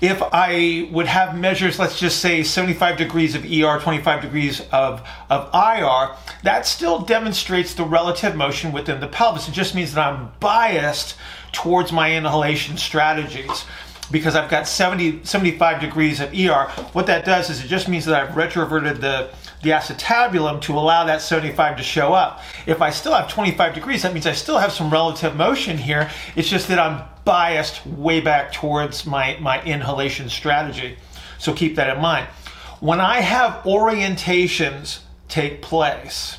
if 0.00 0.22
I 0.22 0.88
would 0.90 1.06
have 1.06 1.38
measures, 1.38 1.78
let's 1.78 1.98
just 1.98 2.20
say 2.20 2.42
75 2.42 2.98
degrees 2.98 3.34
of 3.34 3.44
ER, 3.44 3.78
25 3.80 4.22
degrees 4.22 4.60
of, 4.72 5.06
of 5.30 5.48
IR, 5.54 6.14
that 6.42 6.66
still 6.66 7.00
demonstrates 7.00 7.74
the 7.74 7.84
relative 7.84 8.36
motion 8.36 8.72
within 8.72 9.00
the 9.00 9.06
pelvis. 9.06 9.48
It 9.48 9.52
just 9.52 9.74
means 9.74 9.94
that 9.94 10.06
I'm 10.06 10.32
biased 10.40 11.16
towards 11.52 11.92
my 11.92 12.14
inhalation 12.14 12.76
strategies. 12.76 13.64
Because 14.14 14.36
I've 14.36 14.48
got 14.48 14.68
70, 14.68 15.24
75 15.24 15.80
degrees 15.80 16.20
of 16.20 16.32
ER. 16.32 16.70
What 16.92 17.06
that 17.08 17.24
does 17.24 17.50
is 17.50 17.64
it 17.64 17.66
just 17.66 17.88
means 17.88 18.04
that 18.04 18.14
I've 18.14 18.36
retroverted 18.36 19.00
the, 19.00 19.30
the 19.60 19.70
acetabulum 19.70 20.60
to 20.62 20.78
allow 20.78 21.02
that 21.06 21.20
75 21.20 21.78
to 21.78 21.82
show 21.82 22.14
up. 22.14 22.40
If 22.64 22.80
I 22.80 22.90
still 22.90 23.12
have 23.12 23.28
25 23.28 23.74
degrees, 23.74 24.02
that 24.02 24.14
means 24.14 24.28
I 24.28 24.32
still 24.32 24.58
have 24.58 24.70
some 24.70 24.88
relative 24.88 25.34
motion 25.34 25.76
here. 25.76 26.12
It's 26.36 26.48
just 26.48 26.68
that 26.68 26.78
I'm 26.78 27.02
biased 27.24 27.84
way 27.84 28.20
back 28.20 28.52
towards 28.52 29.04
my, 29.04 29.36
my 29.40 29.60
inhalation 29.64 30.28
strategy. 30.28 30.96
So 31.40 31.52
keep 31.52 31.74
that 31.74 31.96
in 31.96 32.00
mind. 32.00 32.28
When 32.78 33.00
I 33.00 33.20
have 33.20 33.64
orientations 33.64 35.00
take 35.26 35.60
place, 35.60 36.38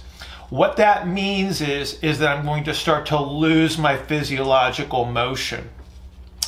what 0.50 0.78
that 0.78 1.10
means 1.10 1.60
is, 1.60 2.02
is 2.02 2.20
that 2.20 2.38
I'm 2.38 2.46
going 2.46 2.64
to 2.64 2.74
start 2.74 3.08
to 3.08 3.20
lose 3.20 3.78
my 3.78 3.98
physiological 3.98 5.04
motion. 5.04 5.70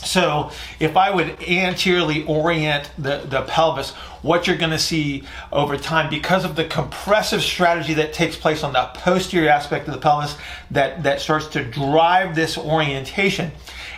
So 0.08 0.52
if 0.80 0.98
I 0.98 1.12
would 1.12 1.42
anteriorly 1.44 2.24
orient 2.26 2.90
the, 2.98 3.20
the 3.20 3.42
pelvis, 3.44 3.92
what 4.22 4.48
you're 4.48 4.58
going 4.58 4.72
to 4.72 4.80
see 4.80 5.24
over 5.52 5.78
time, 5.78 6.10
because 6.10 6.46
of 6.46 6.56
the 6.56 6.66
compressive 6.66 7.42
strategy 7.42 7.94
that 7.96 8.14
takes 8.14 8.36
place 8.36 8.64
on 8.64 8.74
the 8.74 8.90
posterior 8.94 9.50
aspect 9.50 9.88
of 9.88 9.94
the 9.94 10.00
pelvis 10.00 10.38
that, 10.72 11.04
that 11.04 11.22
starts 11.22 11.48
to 11.48 11.64
drive 11.64 12.36
this 12.36 12.58
orientation, 12.58 13.52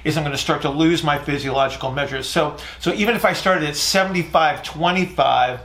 is 0.03 0.17
I'm 0.17 0.23
going 0.23 0.35
to 0.35 0.41
start 0.41 0.61
to 0.63 0.69
lose 0.69 1.03
my 1.03 1.17
physiological 1.17 1.91
measures. 1.91 2.27
So, 2.27 2.57
so 2.79 2.93
even 2.93 3.15
if 3.15 3.25
I 3.25 3.33
started 3.33 3.67
at 3.67 3.75
75, 3.75 4.63
25, 4.63 5.59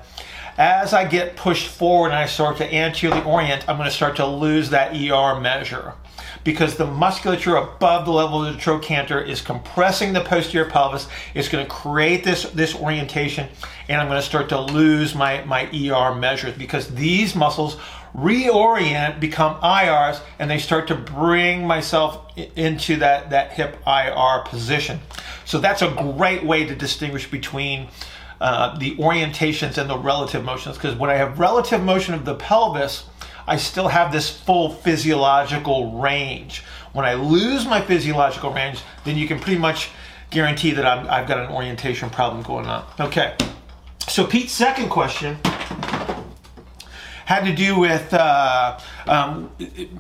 as 0.57 0.93
I 0.93 1.05
get 1.07 1.37
pushed 1.37 1.67
forward 1.67 2.09
and 2.09 2.17
I 2.17 2.27
start 2.27 2.59
to 2.59 2.75
anteriorly 2.75 3.25
orient, 3.25 3.69
I'm 3.69 3.77
going 3.77 3.89
to 3.89 3.95
start 3.95 4.17
to 4.17 4.27
lose 4.27 4.71
that 4.71 4.95
ER 4.95 5.41
measure 5.41 5.95
because 6.43 6.77
the 6.77 6.87
musculature 6.87 7.57
above 7.57 8.05
the 8.05 8.13
level 8.13 8.45
of 8.45 8.55
the 8.55 8.61
trochanter 8.61 9.21
is 9.21 9.41
compressing 9.41 10.13
the 10.13 10.21
posterior 10.21 10.69
pelvis. 10.69 11.07
It's 11.35 11.49
going 11.49 11.65
to 11.65 11.71
create 11.71 12.25
this, 12.25 12.45
this 12.51 12.75
orientation, 12.75 13.49
and 13.89 14.01
I'm 14.01 14.09
going 14.09 14.21
to 14.21 14.27
start 14.27 14.49
to 14.49 14.61
lose 14.61 15.15
my, 15.15 15.45
my 15.45 15.65
ER 15.73 16.15
measures 16.15 16.57
because 16.57 16.89
these 16.95 17.35
muscles 17.35 17.77
reorient, 18.17 19.21
become 19.21 19.57
IRs, 19.61 20.21
and 20.39 20.51
they 20.51 20.59
start 20.59 20.89
to 20.89 20.95
bring 20.95 21.67
myself 21.67 22.33
into 22.57 22.97
that, 22.97 23.31
that 23.31 23.53
hip 23.53 23.77
IR 23.87 24.45
position. 24.47 25.01
So 25.45 25.59
that's 25.59 25.83
a 25.83 25.91
great 25.91 26.45
way 26.45 26.65
to 26.65 26.75
distinguish 26.75 27.31
between 27.31 27.89
uh, 28.41 28.77
the 28.79 28.97
orientations 28.97 29.79
and 29.79 29.89
the 29.89 29.97
relative 29.97 30.45
motions 30.45 30.77
because 30.77 30.95
when 30.97 31.09
I 31.09 31.15
have 31.15 31.39
relative 31.39 31.83
motion 31.83 32.15
of 32.15 32.25
the 32.25 32.35
pelvis, 32.35 33.05
I 33.47 33.57
still 33.57 33.89
have 33.89 34.13
this 34.13 34.31
full 34.31 34.71
physiological 34.71 35.99
range. 35.99 36.63
When 36.93 37.05
I 37.05 37.15
lose 37.15 37.67
my 37.67 37.81
physiological 37.81 38.53
range, 38.53 38.81
then 39.05 39.17
you 39.17 39.27
can 39.27 39.39
pretty 39.39 39.59
much 39.59 39.91
guarantee 40.31 40.73
that 40.73 40.85
i 40.85 41.19
have 41.19 41.29
got 41.29 41.39
an 41.39 41.51
orientation 41.51 42.11
problem 42.11 42.43
going 42.43 42.67
on. 42.67 42.85
Okay, 42.99 43.37
so 44.09 44.27
Pete's 44.27 44.53
second 44.53 44.89
question 44.89 45.39
had 47.25 47.45
to 47.45 47.55
do 47.55 47.79
with, 47.79 48.13
uh, 48.13 48.79
um, 49.07 49.51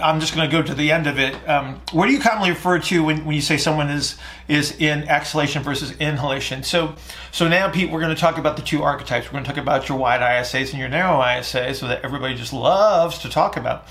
I'm 0.00 0.20
just 0.20 0.34
going 0.34 0.48
to 0.48 0.54
go 0.54 0.62
to 0.62 0.74
the 0.74 0.92
end 0.92 1.06
of 1.06 1.18
it. 1.18 1.34
Um, 1.48 1.80
what 1.92 2.06
do 2.06 2.12
you 2.12 2.20
commonly 2.20 2.50
refer 2.50 2.78
to 2.78 3.04
when, 3.04 3.24
when 3.24 3.34
you 3.34 3.40
say 3.40 3.56
someone 3.56 3.88
is, 3.90 4.16
is 4.48 4.76
in 4.78 5.08
exhalation 5.08 5.62
versus 5.62 5.92
inhalation? 5.92 6.62
So, 6.62 6.94
so 7.32 7.48
now, 7.48 7.70
Pete, 7.70 7.90
we're 7.90 8.00
going 8.00 8.14
to 8.14 8.20
talk 8.20 8.38
about 8.38 8.56
the 8.56 8.62
two 8.62 8.82
archetypes. 8.82 9.26
We're 9.26 9.32
going 9.32 9.44
to 9.44 9.50
talk 9.50 9.58
about 9.58 9.88
your 9.88 9.98
wide 9.98 10.20
ISAs 10.20 10.70
and 10.70 10.78
your 10.78 10.88
narrow 10.88 11.20
ISAs 11.20 11.76
so 11.76 11.88
that 11.88 12.02
everybody 12.04 12.34
just 12.34 12.52
loves 12.52 13.18
to 13.18 13.28
talk 13.28 13.56
about. 13.56 13.86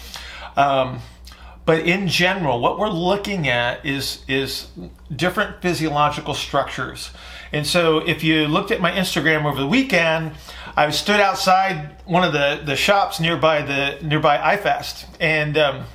Um, 0.55 0.99
but 1.65 1.79
in 1.79 2.07
general, 2.07 2.59
what 2.59 2.77
we're 2.77 2.89
looking 2.89 3.47
at 3.47 3.85
is, 3.85 4.23
is 4.27 4.67
different 5.15 5.61
physiological 5.61 6.33
structures. 6.33 7.11
And 7.53 7.65
so 7.65 7.99
if 7.99 8.23
you 8.23 8.47
looked 8.47 8.71
at 8.71 8.81
my 8.81 8.91
Instagram 8.91 9.45
over 9.45 9.59
the 9.59 9.67
weekend, 9.67 10.33
I 10.75 10.89
stood 10.89 11.19
outside 11.19 12.01
one 12.05 12.23
of 12.23 12.33
the, 12.33 12.61
the 12.65 12.75
shops 12.75 13.19
nearby 13.19 13.61
the 13.61 13.99
nearby 14.05 14.37
IFAST. 14.57 15.05
And 15.19 15.57
um, 15.57 15.85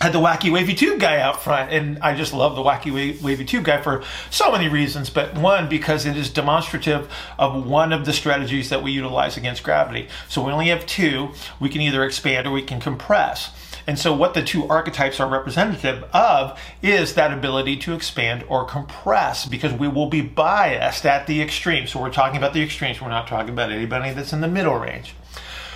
had 0.00 0.12
the 0.12 0.20
wacky 0.20 0.52
wavy 0.52 0.74
tube 0.74 1.00
guy 1.00 1.18
out 1.20 1.42
front. 1.42 1.72
And 1.72 1.98
i 2.00 2.14
just 2.14 2.32
love 2.32 2.54
the 2.54 2.62
wacky 2.62 3.20
wavy 3.20 3.44
tube 3.44 3.64
guy 3.64 3.80
for 3.80 4.04
so 4.30 4.52
many 4.52 4.68
reasons. 4.68 5.10
But 5.10 5.36
one 5.36 5.68
because 5.68 6.06
it 6.06 6.16
is 6.16 6.30
demonstrative 6.30 7.10
of 7.38 7.66
one 7.66 7.92
of 7.92 8.04
the 8.04 8.12
strategies 8.12 8.68
that 8.70 8.82
we 8.82 8.92
utilize 8.92 9.36
against 9.36 9.62
gravity. 9.62 10.08
So 10.28 10.44
we 10.44 10.52
only 10.52 10.68
have 10.68 10.86
two. 10.86 11.30
We 11.58 11.68
can 11.68 11.80
either 11.80 12.04
expand 12.04 12.46
or 12.46 12.52
we 12.52 12.62
can 12.62 12.80
compress 12.80 13.50
and 13.88 13.98
so, 13.98 14.12
what 14.12 14.34
the 14.34 14.44
two 14.44 14.68
archetypes 14.68 15.18
are 15.18 15.26
representative 15.26 16.04
of 16.12 16.60
is 16.82 17.14
that 17.14 17.32
ability 17.32 17.78
to 17.78 17.94
expand 17.94 18.44
or 18.46 18.66
compress 18.66 19.46
because 19.46 19.72
we 19.72 19.88
will 19.88 20.10
be 20.10 20.20
biased 20.20 21.06
at 21.06 21.26
the 21.26 21.40
extreme. 21.40 21.86
So, 21.86 21.98
we're 21.98 22.12
talking 22.12 22.36
about 22.36 22.52
the 22.52 22.62
extremes, 22.62 23.00
we're 23.00 23.08
not 23.08 23.26
talking 23.26 23.48
about 23.48 23.72
anybody 23.72 24.12
that's 24.12 24.34
in 24.34 24.42
the 24.42 24.48
middle 24.48 24.74
range. 24.74 25.14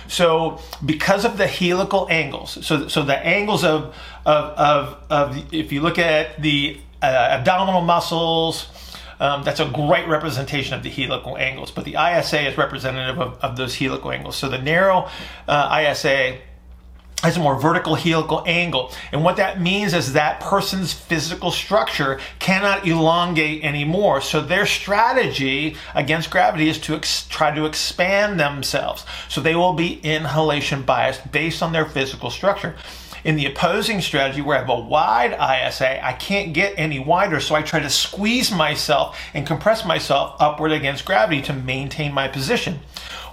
So, 0.07 0.59
because 0.85 1.25
of 1.25 1.39
the 1.39 1.47
helical 1.47 2.07
angles, 2.11 2.63
so, 2.63 2.87
so 2.87 3.01
the 3.01 3.17
angles 3.17 3.63
of, 3.63 3.95
of, 4.27 4.45
of, 4.59 4.97
of 5.09 5.53
if 5.53 5.71
you 5.71 5.81
look 5.81 5.97
at 5.97 6.39
the 6.39 6.79
uh, 7.01 7.05
abdominal 7.07 7.81
muscles, 7.81 8.67
um, 9.19 9.43
that's 9.43 9.59
a 9.59 9.65
great 9.65 10.07
representation 10.07 10.75
of 10.75 10.83
the 10.83 10.89
helical 10.91 11.35
angles, 11.35 11.71
but 11.71 11.83
the 11.83 11.95
ISA 11.95 12.47
is 12.47 12.59
representative 12.59 13.19
of, 13.19 13.39
of 13.39 13.57
those 13.57 13.73
helical 13.73 14.11
angles. 14.11 14.35
So 14.35 14.49
the 14.49 14.59
narrow 14.59 15.09
uh, 15.47 15.83
ISA 15.89 16.37
has 17.23 17.37
a 17.37 17.39
more 17.39 17.59
vertical 17.59 17.95
helical 17.95 18.43
angle. 18.45 18.91
And 19.11 19.23
what 19.23 19.37
that 19.37 19.61
means 19.61 19.93
is 19.93 20.13
that 20.13 20.39
person's 20.39 20.93
physical 20.93 21.51
structure 21.51 22.19
cannot 22.39 22.85
elongate 22.85 23.63
anymore. 23.63 24.21
So 24.21 24.41
their 24.41 24.65
strategy 24.65 25.75
against 25.95 26.29
gravity 26.29 26.67
is 26.69 26.79
to 26.79 26.95
ex- 26.95 27.25
try 27.27 27.55
to 27.55 27.65
expand 27.65 28.39
themselves. 28.39 29.05
So 29.29 29.41
they 29.41 29.55
will 29.55 29.73
be 29.73 29.99
inhalation 30.01 30.83
biased 30.83 31.31
based 31.31 31.63
on 31.63 31.71
their 31.71 31.85
physical 31.85 32.29
structure. 32.29 32.75
In 33.23 33.37
the 33.37 33.45
opposing 33.45 34.01
strategy, 34.01 34.41
where 34.41 34.57
I 34.57 34.59
have 34.59 34.69
a 34.69 34.79
wide 34.79 35.31
ISA, 35.31 36.05
I 36.05 36.11
can't 36.11 36.51
get 36.51 36.73
any 36.75 36.99
wider, 36.99 37.39
so 37.39 37.55
I 37.55 37.61
try 37.61 37.79
to 37.79 37.89
squeeze 37.89 38.51
myself 38.51 39.17
and 39.33 39.47
compress 39.47 39.85
myself 39.85 40.35
upward 40.41 40.73
against 40.73 41.05
gravity 41.05 41.41
to 41.43 41.53
maintain 41.53 42.11
my 42.11 42.27
position. 42.27 42.81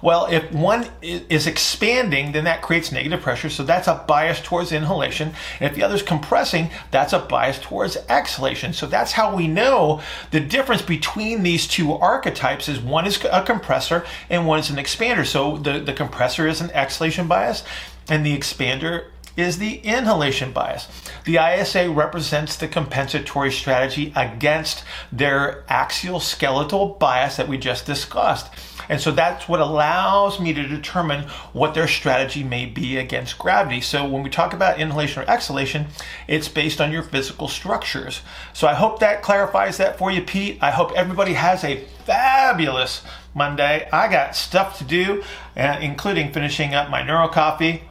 Well, 0.03 0.27
if 0.27 0.51
one 0.53 0.87
is 1.03 1.47
expanding, 1.47 2.33
then 2.33 2.45
that 2.45 2.63
creates 2.63 2.91
negative 2.91 3.21
pressure. 3.21 3.51
So 3.51 3.63
that's 3.63 3.89
a 3.89 4.05
bias 4.07 4.41
towards 4.41 4.73
inhalation. 4.73 5.35
And 5.59 5.71
if 5.71 5.77
the 5.77 5.83
other 5.83 5.95
is 5.95 6.03
compressing, 6.03 6.71
that's 6.91 7.13
a 7.13 7.19
bias 7.19 7.59
towards 7.59 7.97
exhalation. 8.09 8.73
So 8.73 8.87
that's 8.87 9.13
how 9.13 9.35
we 9.35 9.47
know 9.47 10.01
the 10.31 10.41
difference 10.41 10.83
between 10.83 11.43
these 11.43 11.67
two 11.67 11.93
archetypes 11.93 12.69
is 12.69 12.81
one 12.81 13.07
is 13.07 13.23
a 13.31 13.43
compressor 13.43 14.05
and 14.29 14.47
one 14.47 14.59
is 14.59 14.71
an 14.71 14.77
expander. 14.77 15.27
So 15.27 15.57
the, 15.57 15.81
the 15.81 15.93
compressor 15.93 16.47
is 16.47 16.61
an 16.61 16.71
exhalation 16.71 17.29
bias 17.29 17.65
and 18.09 18.25
the 18.25 18.37
expander 18.37 19.07
is 19.41 19.59
the 19.59 19.77
inhalation 19.79 20.53
bias. 20.53 20.87
The 21.25 21.39
ISA 21.39 21.91
represents 21.91 22.57
the 22.57 22.69
compensatory 22.69 23.51
strategy 23.51 24.13
against 24.15 24.85
their 25.11 25.65
axial 25.69 26.21
skeletal 26.21 26.97
bias 27.01 27.37
that 27.37 27.49
we 27.49 27.59
just 27.59 27.87
discussed. 27.87 28.49
And 28.89 29.01
so 29.01 29.13
that's 29.13 29.49
what 29.49 29.61
allows 29.61 30.41
me 30.41 30.53
to 30.53 30.67
determine 30.67 31.29
what 31.53 31.75
their 31.75 31.89
strategy 31.89 32.43
may 32.43 32.67
be 32.67 32.97
against 32.97 33.39
gravity. 33.39 33.81
So 33.81 34.07
when 34.07 34.23
we 34.23 34.31
talk 34.31 34.53
about 34.53 34.81
inhalation 34.81 35.23
or 35.23 35.31
exhalation, 35.31 35.87
it's 36.27 36.49
based 36.49 36.81
on 36.81 36.93
your 36.93 37.03
physical 37.03 37.49
structures. 37.49 38.23
So 38.53 38.67
I 38.67 38.75
hope 38.75 38.99
that 38.99 39.23
clarifies 39.23 39.77
that 39.77 39.97
for 39.97 40.11
you, 40.11 40.23
Pete. 40.23 40.59
I 40.61 40.71
hope 40.71 40.93
everybody 40.97 41.35
has 41.35 41.63
a 41.65 41.85
fabulous 42.05 43.03
Monday. 43.35 43.89
I 43.93 44.09
got 44.09 44.35
stuff 44.35 44.79
to 44.79 44.85
do, 44.85 45.23
uh, 45.57 45.79
including 45.81 46.33
finishing 46.33 46.75
up 46.75 46.91
my 46.91 47.03
neuro 47.03 47.29
coffee 47.29 47.85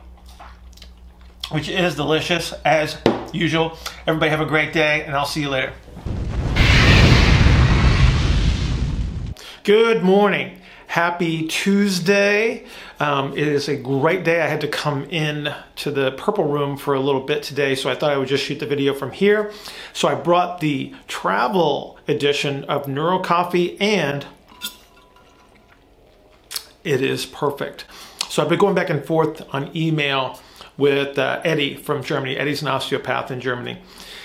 which 1.51 1.69
is 1.69 1.95
delicious 1.95 2.53
as 2.65 2.97
usual. 3.33 3.77
Everybody 4.05 4.29
have 4.29 4.41
a 4.41 4.45
great 4.45 4.73
day, 4.73 5.03
and 5.03 5.15
I'll 5.15 5.25
see 5.25 5.41
you 5.41 5.49
later. 5.49 5.73
Good 9.63 10.03
morning. 10.03 10.61
Happy 10.87 11.47
Tuesday. 11.47 12.65
Um, 12.99 13.33
it 13.33 13.47
is 13.47 13.69
a 13.69 13.75
great 13.75 14.23
day. 14.23 14.41
I 14.41 14.47
had 14.47 14.61
to 14.61 14.67
come 14.67 15.03
in 15.05 15.53
to 15.77 15.91
the 15.91 16.11
purple 16.13 16.45
room 16.45 16.77
for 16.77 16.95
a 16.95 16.99
little 16.99 17.21
bit 17.21 17.43
today, 17.43 17.75
so 17.75 17.89
I 17.89 17.95
thought 17.95 18.11
I 18.11 18.17
would 18.17 18.27
just 18.27 18.43
shoot 18.43 18.59
the 18.59 18.65
video 18.65 18.93
from 18.93 19.11
here. 19.11 19.51
So 19.93 20.07
I 20.07 20.15
brought 20.15 20.59
the 20.59 20.95
travel 21.07 21.99
edition 22.07 22.63
of 22.63 22.87
Neuro 22.87 23.19
Coffee, 23.19 23.79
and 23.79 24.25
it 26.83 27.03
is 27.03 27.25
perfect. 27.25 27.85
So 28.29 28.41
I've 28.41 28.49
been 28.49 28.59
going 28.59 28.75
back 28.75 28.89
and 28.89 29.05
forth 29.05 29.43
on 29.53 29.75
email 29.75 30.39
with 30.79 31.19
uh, 31.19 31.41
Eddie 31.43 31.75
from 31.75 32.01
Germany. 32.01 32.37
Eddie's 32.37 32.63
an 32.63 32.69
osteopath 32.69 33.29
in 33.29 33.39
Germany. 33.39 33.77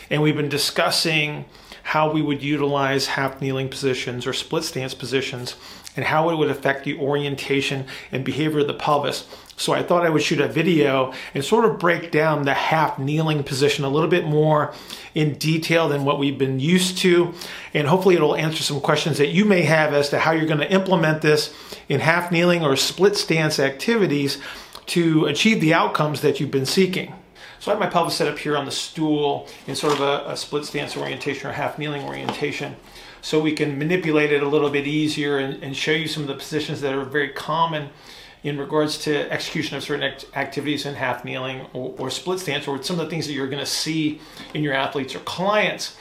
And 0.08 0.23
we've 0.23 0.37
been 0.37 0.49
discussing 0.49 1.44
how 1.82 2.11
we 2.11 2.23
would 2.23 2.42
utilize 2.42 3.08
half 3.08 3.42
kneeling 3.42 3.68
positions 3.68 4.26
or 4.26 4.32
split 4.32 4.64
stance 4.64 4.94
positions 4.94 5.56
and 5.96 6.06
how 6.06 6.30
it 6.30 6.37
would 6.37 6.49
affect 6.49 6.84
the 6.84 6.99
orientation 6.99 7.87
and 8.11 8.25
behavior 8.25 8.61
of 8.61 8.66
the 8.66 8.75
pelvis 8.75 9.28
So 9.56 9.73
I 9.73 9.82
thought 9.82 10.04
I 10.04 10.11
would 10.11 10.23
shoot 10.23 10.40
a 10.40 10.49
video 10.49 11.12
and 11.34 11.44
sort 11.44 11.64
of 11.64 11.78
break 11.78 12.11
down 12.11 12.44
the 12.44 12.54
half 12.54 12.99
kneeling 12.99 13.44
position 13.44 13.84
a 13.84 13.88
little 13.88 14.08
bit 14.08 14.26
more 14.26 14.75
in 15.14 15.34
detail 15.34 15.88
than 15.88 16.04
what 16.04 16.18
we've 16.18 16.38
been 16.38 16.58
used 16.58 16.99
to. 16.99 17.34
And 17.73 17.87
hopefully 17.87 18.16
it'll 18.16 18.34
answer 18.34 18.62
some 18.62 18.80
questions 18.80 19.18
that 19.18 19.28
you 19.28 19.44
may 19.44 19.62
have 19.62 19.94
as 19.94 20.08
to 20.08 20.18
how 20.18 20.32
you're 20.32 20.46
going 20.46 20.58
to 20.58 20.73
implement 20.73 21.23
this 21.23 21.54
in 21.88 22.00
half 22.00 22.32
kneeling 22.32 22.64
or 22.64 22.76
split 22.76 23.16
stance 23.16 23.61
activities 23.61 24.38
to 24.86 25.26
achieve 25.26 25.60
the 25.60 25.74
outcomes 25.74 26.20
that 26.20 26.40
you've 26.40 26.50
been 26.50 26.66
seeking. 26.66 27.14
So 27.58 27.70
I 27.70 27.74
have 27.74 27.80
my 27.80 27.88
pelvis 27.88 28.14
set 28.14 28.28
up 28.28 28.38
here 28.38 28.56
on 28.56 28.66
the 28.66 28.70
stool 28.70 29.48
in 29.66 29.74
sort 29.74 29.94
of 29.94 30.00
a, 30.00 30.32
a 30.32 30.36
split 30.36 30.64
stance 30.66 30.96
orientation 30.96 31.48
or 31.48 31.52
half 31.52 31.78
kneeling 31.78 32.02
orientation 32.02 32.76
so 33.22 33.40
we 33.40 33.52
can 33.52 33.78
manipulate 33.78 34.32
it 34.32 34.42
a 34.42 34.48
little 34.48 34.68
bit 34.68 34.86
easier 34.86 35.38
and, 35.38 35.62
and 35.62 35.74
show 35.74 35.92
you 35.92 36.06
some 36.06 36.22
of 36.22 36.28
the 36.28 36.34
positions 36.34 36.82
that 36.82 36.92
are 36.92 37.04
very 37.04 37.30
common 37.30 37.88
in 38.42 38.58
regards 38.58 38.98
to 38.98 39.32
execution 39.32 39.78
of 39.78 39.82
certain 39.82 40.02
act 40.02 40.26
activities 40.34 40.84
in 40.84 40.94
half 40.94 41.24
kneeling 41.24 41.66
or, 41.72 41.94
or, 41.96 42.10
split 42.10 42.38
stance 42.38 42.68
or 42.68 42.82
some 42.82 43.00
of 43.00 43.06
the 43.06 43.10
things 43.10 43.26
that 43.26 43.32
you're 43.32 43.48
going 43.48 43.64
to 43.64 43.66
see 43.66 44.20
in 44.52 44.62
your 44.62 44.74
athletes 44.74 45.14
or 45.14 45.20
clients. 45.20 45.96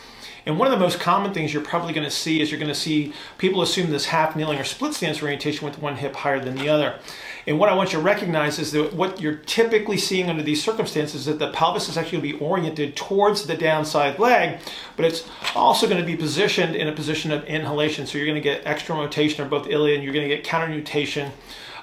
And 0.45 0.59
one 0.59 0.67
of 0.67 0.77
the 0.77 0.83
most 0.83 0.99
common 0.99 1.33
things 1.33 1.53
you're 1.53 1.63
probably 1.63 1.93
going 1.93 2.03
to 2.03 2.11
see 2.11 2.41
is 2.41 2.51
you're 2.51 2.59
going 2.59 2.67
to 2.67 2.75
see 2.75 3.13
people 3.37 3.61
assume 3.61 3.89
this 3.89 4.07
half 4.07 4.35
kneeling 4.35 4.59
or 4.59 4.65
split 4.65 4.93
stance 4.93 5.23
orientation 5.23 5.65
with 5.65 5.79
one 5.79 5.95
hip 5.95 6.13
higher 6.17 6.41
than 6.41 6.55
the 6.55 6.67
other. 6.67 6.99
And 7.45 7.59
what 7.59 7.69
I 7.69 7.75
want 7.75 7.91
you 7.91 7.99
to 7.99 8.03
recognize 8.03 8.57
is 8.59 8.71
that 8.71 8.93
what 8.93 9.19
you're 9.19 9.35
typically 9.35 9.97
seeing 9.97 10.29
under 10.29 10.43
these 10.43 10.63
circumstances 10.63 11.21
is 11.21 11.25
that 11.25 11.39
the 11.39 11.51
pelvis 11.51 11.89
is 11.89 11.97
actually 11.97 12.19
going 12.19 12.31
to 12.31 12.37
be 12.39 12.45
oriented 12.45 12.95
towards 12.95 13.45
the 13.45 13.55
downside 13.55 14.19
leg, 14.19 14.59
but 14.95 15.05
it's 15.05 15.27
also 15.55 15.87
going 15.87 15.99
to 15.99 16.05
be 16.05 16.15
positioned 16.15 16.75
in 16.75 16.87
a 16.87 16.93
position 16.93 17.31
of 17.31 17.43
inhalation. 17.45 18.07
So 18.07 18.17
you're 18.17 18.27
going 18.27 18.41
to 18.41 18.41
get 18.41 18.63
external 18.65 19.03
rotation 19.03 19.43
of 19.43 19.49
both 19.49 19.67
ilia 19.67 19.95
and 19.95 20.03
you're 20.03 20.13
going 20.13 20.27
to 20.27 20.33
get 20.33 20.45
counter 20.45 20.69
nutation 20.69 21.31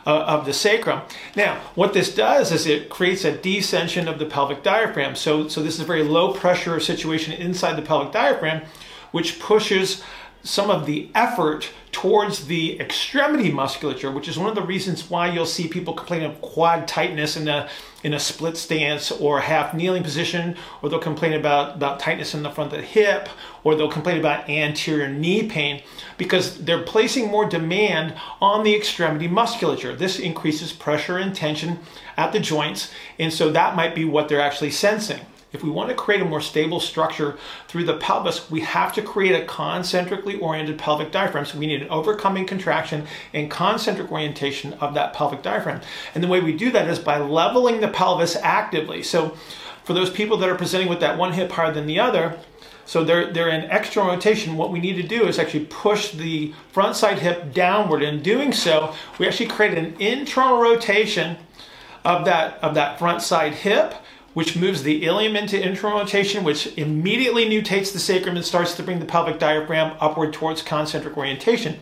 uh, 0.07 0.21
of 0.21 0.47
the 0.47 0.53
sacrum. 0.53 1.03
Now, 1.37 1.61
what 1.75 1.93
this 1.93 2.15
does 2.15 2.53
is 2.53 2.67
it 2.67 2.89
creates 2.89 3.25
a 3.25 3.37
descension 3.37 4.11
of 4.11 4.19
the 4.19 4.27
pelvic 4.27 4.63
diaphragm. 4.63 5.15
So, 5.15 5.49
so 5.49 5.63
this 5.63 5.75
is 5.75 5.81
a 5.81 5.85
very 5.85 6.03
low 6.03 6.33
pressure 6.33 6.81
situation 6.81 7.35
inside 7.35 7.75
the 7.75 7.83
pelvic 7.83 8.13
diaphragm, 8.13 8.63
which 9.13 9.39
pushes 9.41 10.03
some 10.43 10.71
of 10.71 10.87
the 10.87 11.09
effort 11.15 11.71
towards 11.93 12.47
the 12.47 12.81
extremity 12.81 13.51
musculature, 13.51 14.11
which 14.11 14.29
is 14.29 14.39
one 14.39 14.49
of 14.49 14.55
the 14.55 14.63
reasons 14.63 15.11
why 15.11 15.31
you'll 15.31 15.45
see 15.45 15.69
people 15.69 15.93
complain 15.93 16.23
of 16.23 16.41
quad 16.41 16.87
tightness 16.87 17.37
in 17.37 17.49
a 17.49 17.69
in 18.03 18.15
a 18.15 18.19
split 18.19 18.57
stance 18.57 19.11
or 19.11 19.41
half 19.41 19.75
kneeling 19.75 20.03
position, 20.03 20.57
or 20.81 20.89
they'll 20.89 20.99
complain 20.99 21.35
about, 21.35 21.77
about 21.77 22.01
tightness 22.01 22.35
in 22.35 22.43
the 22.43 22.51
front 22.51 22.73
of 22.73 22.79
the 22.79 22.85
hip, 22.85 23.29
or 23.63 23.75
they'll 23.75 23.91
complain 23.91 24.19
about 24.19 24.49
anterior 24.49 25.09
knee 25.09 25.47
pain 25.47 25.83
because 26.17 26.65
they're 26.65 26.83
placing 26.83 27.29
more 27.29 27.45
demand 27.45 28.15
on 28.41 28.65
the 28.65 28.75
extremity 28.75 29.29
musculature. 29.29 29.95
This 29.95 30.19
increases 30.19 30.73
pressure 30.73 31.19
and 31.19 31.35
tension 31.35 31.79
at 32.17 32.33
the 32.33 32.41
joints, 32.41 32.91
and 33.19 33.33
so 33.33 33.51
that 33.53 33.77
might 33.77 33.95
be 33.95 34.07
what 34.07 34.29
they're 34.29 34.41
actually 34.41 34.71
sensing. 34.71 35.21
If 35.53 35.65
we 35.65 35.71
want 35.71 35.89
to 35.89 35.97
create 35.97 36.21
a 36.21 36.25
more 36.25 36.41
stable 36.41 36.79
structure 36.79 37.37
through 37.67 37.85
the 37.85 37.97
pelvis, 37.97 38.51
we 38.51 38.61
have 38.61 38.93
to 38.95 39.03
create 39.03 39.35
a 39.35 39.45
concentrically 39.45 40.39
oriented 40.39 40.79
pelvic 40.79 41.11
diaphragm. 41.11 41.45
So 41.45 41.59
we 41.59 41.67
need 41.67 41.83
an 41.83 41.89
overcoming 41.89 42.47
contraction 42.47 43.07
and 43.35 43.51
concentric 43.51 44.13
orientation 44.13 44.75
of 44.75 44.95
that 44.95 45.13
pelvic 45.13 45.43
diaphragm. 45.43 45.81
And 46.15 46.23
the 46.23 46.29
way 46.29 46.41
we 46.41 46.57
do 46.57 46.71
that 46.71 46.89
is 46.89 47.01
by 47.01 47.19
leveling 47.19 47.81
the 47.81 47.89
pelvis 47.89 48.37
actively. 48.37 49.03
So 49.03 49.37
for 49.83 49.93
those 49.93 50.11
people 50.11 50.37
that 50.37 50.49
are 50.49 50.55
presenting 50.55 50.89
with 50.89 51.01
that 51.01 51.19
one 51.19 51.33
hip 51.33 51.51
higher 51.51 51.73
than 51.73 51.87
the 51.87 51.99
other, 51.99 52.39
so 52.87 53.05
they're, 53.05 53.33
they're 53.33 53.49
in 53.49 53.71
external 53.71 54.11
rotation. 54.11 54.57
What 54.57 54.73
we 54.73 54.81
need 54.81 54.97
to 54.97 55.07
do 55.07 55.27
is 55.27 55.39
actually 55.39 55.67
push 55.67 56.13
the 56.13 56.53
front 56.73 56.97
side 56.97 57.19
hip 57.21 57.53
downward. 57.53 58.03
In 58.03 58.23
doing 58.23 58.53
so, 58.53 58.95
we 59.19 59.27
actually 59.27 59.47
create 59.47 59.79
an 59.79 59.95
internal 60.01 60.61
rotation 60.61 61.37
of 62.05 62.25
that, 62.25 62.63
of 62.63 62.75
that 62.75 62.99
front 62.99 63.23
side 63.23 63.55
hip 63.55 63.95
which 64.33 64.57
moves 64.57 64.83
the 64.83 65.05
ilium 65.05 65.35
into 65.37 65.61
internal 65.61 65.99
rotation, 65.99 66.45
which 66.45 66.77
immediately 66.79 67.49
nutates 67.49 67.93
the 67.93 67.99
sacrum 67.99 68.37
and 68.37 68.45
starts 68.45 68.75
to 68.75 68.83
bring 68.83 69.01
the 69.01 69.05
pelvic 69.07 69.39
diaphragm 69.39 69.97
upward 70.01 70.33
towards 70.33 70.63
concentric 70.63 71.17
orientation. 71.17 71.81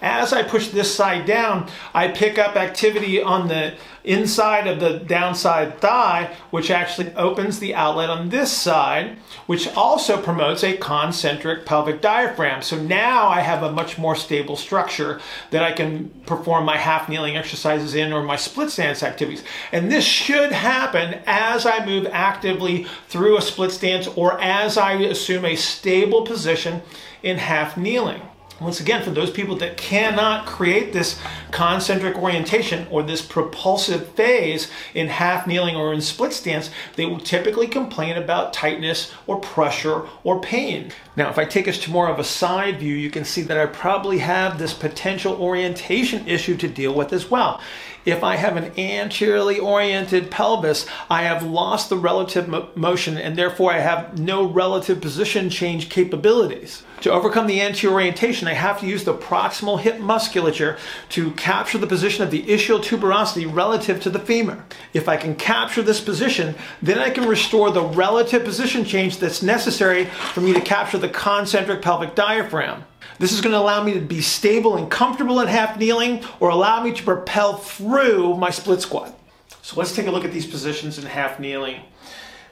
As 0.00 0.32
I 0.32 0.44
push 0.44 0.68
this 0.68 0.94
side 0.94 1.26
down, 1.26 1.68
I 1.92 2.08
pick 2.08 2.38
up 2.38 2.54
activity 2.54 3.20
on 3.20 3.48
the 3.48 3.74
inside 4.04 4.66
of 4.66 4.78
the 4.78 5.00
downside 5.00 5.80
thigh, 5.80 6.34
which 6.50 6.70
actually 6.70 7.12
opens 7.14 7.58
the 7.58 7.74
outlet 7.74 8.08
on 8.08 8.28
this 8.28 8.52
side, 8.52 9.18
which 9.46 9.68
also 9.74 10.20
promotes 10.22 10.62
a 10.62 10.76
concentric 10.76 11.66
pelvic 11.66 12.00
diaphragm. 12.00 12.62
So 12.62 12.80
now 12.80 13.26
I 13.26 13.40
have 13.40 13.62
a 13.64 13.72
much 13.72 13.98
more 13.98 14.14
stable 14.14 14.56
structure 14.56 15.20
that 15.50 15.64
I 15.64 15.72
can 15.72 16.10
perform 16.26 16.64
my 16.64 16.76
half 16.76 17.08
kneeling 17.08 17.36
exercises 17.36 17.94
in 17.94 18.12
or 18.12 18.22
my 18.22 18.36
split 18.36 18.70
stance 18.70 19.02
activities. 19.02 19.42
And 19.72 19.90
this 19.90 20.04
should 20.04 20.52
happen 20.52 21.20
as 21.26 21.66
I 21.66 21.84
move 21.84 22.06
actively 22.12 22.86
through 23.08 23.36
a 23.36 23.42
split 23.42 23.72
stance 23.72 24.06
or 24.06 24.40
as 24.40 24.78
I 24.78 24.92
assume 24.92 25.44
a 25.44 25.56
stable 25.56 26.22
position 26.22 26.82
in 27.22 27.38
half 27.38 27.76
kneeling. 27.76 28.22
Once 28.60 28.80
again, 28.80 29.04
for 29.04 29.10
those 29.10 29.30
people 29.30 29.54
that 29.54 29.76
cannot 29.76 30.44
create 30.44 30.92
this 30.92 31.20
concentric 31.52 32.16
orientation 32.16 32.84
or 32.90 33.04
this 33.04 33.22
propulsive 33.22 34.08
phase 34.08 34.68
in 34.94 35.06
half 35.06 35.46
kneeling 35.46 35.76
or 35.76 35.94
in 35.94 36.00
split 36.00 36.32
stance, 36.32 36.68
they 36.96 37.06
will 37.06 37.20
typically 37.20 37.68
complain 37.68 38.16
about 38.16 38.52
tightness 38.52 39.12
or 39.28 39.38
pressure 39.38 40.08
or 40.24 40.40
pain. 40.40 40.90
Now, 41.14 41.30
if 41.30 41.38
I 41.38 41.44
take 41.44 41.68
us 41.68 41.78
to 41.78 41.92
more 41.92 42.08
of 42.08 42.18
a 42.18 42.24
side 42.24 42.80
view, 42.80 42.94
you 42.94 43.10
can 43.10 43.24
see 43.24 43.42
that 43.42 43.56
I 43.56 43.66
probably 43.66 44.18
have 44.18 44.58
this 44.58 44.74
potential 44.74 45.34
orientation 45.34 46.26
issue 46.26 46.56
to 46.56 46.68
deal 46.68 46.92
with 46.92 47.12
as 47.12 47.30
well. 47.30 47.60
If 48.08 48.24
I 48.24 48.36
have 48.36 48.56
an 48.56 48.72
anteriorly 48.78 49.58
oriented 49.58 50.30
pelvis, 50.30 50.86
I 51.10 51.24
have 51.24 51.42
lost 51.42 51.90
the 51.90 51.98
relative 51.98 52.48
mo 52.48 52.70
motion 52.74 53.18
and 53.18 53.36
therefore 53.36 53.70
I 53.70 53.80
have 53.80 54.18
no 54.18 54.44
relative 54.46 55.02
position 55.02 55.50
change 55.50 55.90
capabilities. 55.90 56.84
To 57.02 57.12
overcome 57.12 57.46
the 57.46 57.60
anterior 57.60 57.96
orientation, 57.96 58.48
I 58.48 58.54
have 58.54 58.80
to 58.80 58.86
use 58.86 59.04
the 59.04 59.12
proximal 59.12 59.78
hip 59.78 60.00
musculature 60.00 60.78
to 61.10 61.32
capture 61.32 61.76
the 61.76 61.86
position 61.86 62.24
of 62.24 62.30
the 62.30 62.44
ischial 62.44 62.82
tuberosity 62.82 63.44
relative 63.46 64.00
to 64.00 64.08
the 64.08 64.18
femur. 64.18 64.64
If 64.94 65.06
I 65.06 65.18
can 65.18 65.34
capture 65.34 65.82
this 65.82 66.00
position, 66.00 66.54
then 66.80 66.98
I 66.98 67.10
can 67.10 67.28
restore 67.28 67.70
the 67.70 67.84
relative 67.84 68.42
position 68.42 68.86
change 68.86 69.18
that's 69.18 69.42
necessary 69.42 70.06
for 70.06 70.40
me 70.40 70.54
to 70.54 70.62
capture 70.62 70.96
the 70.96 71.10
concentric 71.10 71.82
pelvic 71.82 72.14
diaphragm. 72.14 72.84
This 73.18 73.32
is 73.32 73.40
going 73.40 73.52
to 73.52 73.58
allow 73.58 73.82
me 73.82 73.94
to 73.94 74.00
be 74.00 74.20
stable 74.20 74.76
and 74.76 74.90
comfortable 74.90 75.40
in 75.40 75.48
half 75.48 75.78
kneeling 75.78 76.24
or 76.38 76.50
allow 76.50 76.82
me 76.82 76.92
to 76.92 77.02
propel 77.02 77.56
through 77.56 78.36
my 78.36 78.50
split 78.50 78.80
squat. 78.80 79.18
So 79.62 79.76
let's 79.76 79.94
take 79.94 80.06
a 80.06 80.10
look 80.10 80.24
at 80.24 80.32
these 80.32 80.46
positions 80.46 80.98
in 80.98 81.04
half 81.04 81.40
kneeling. 81.40 81.80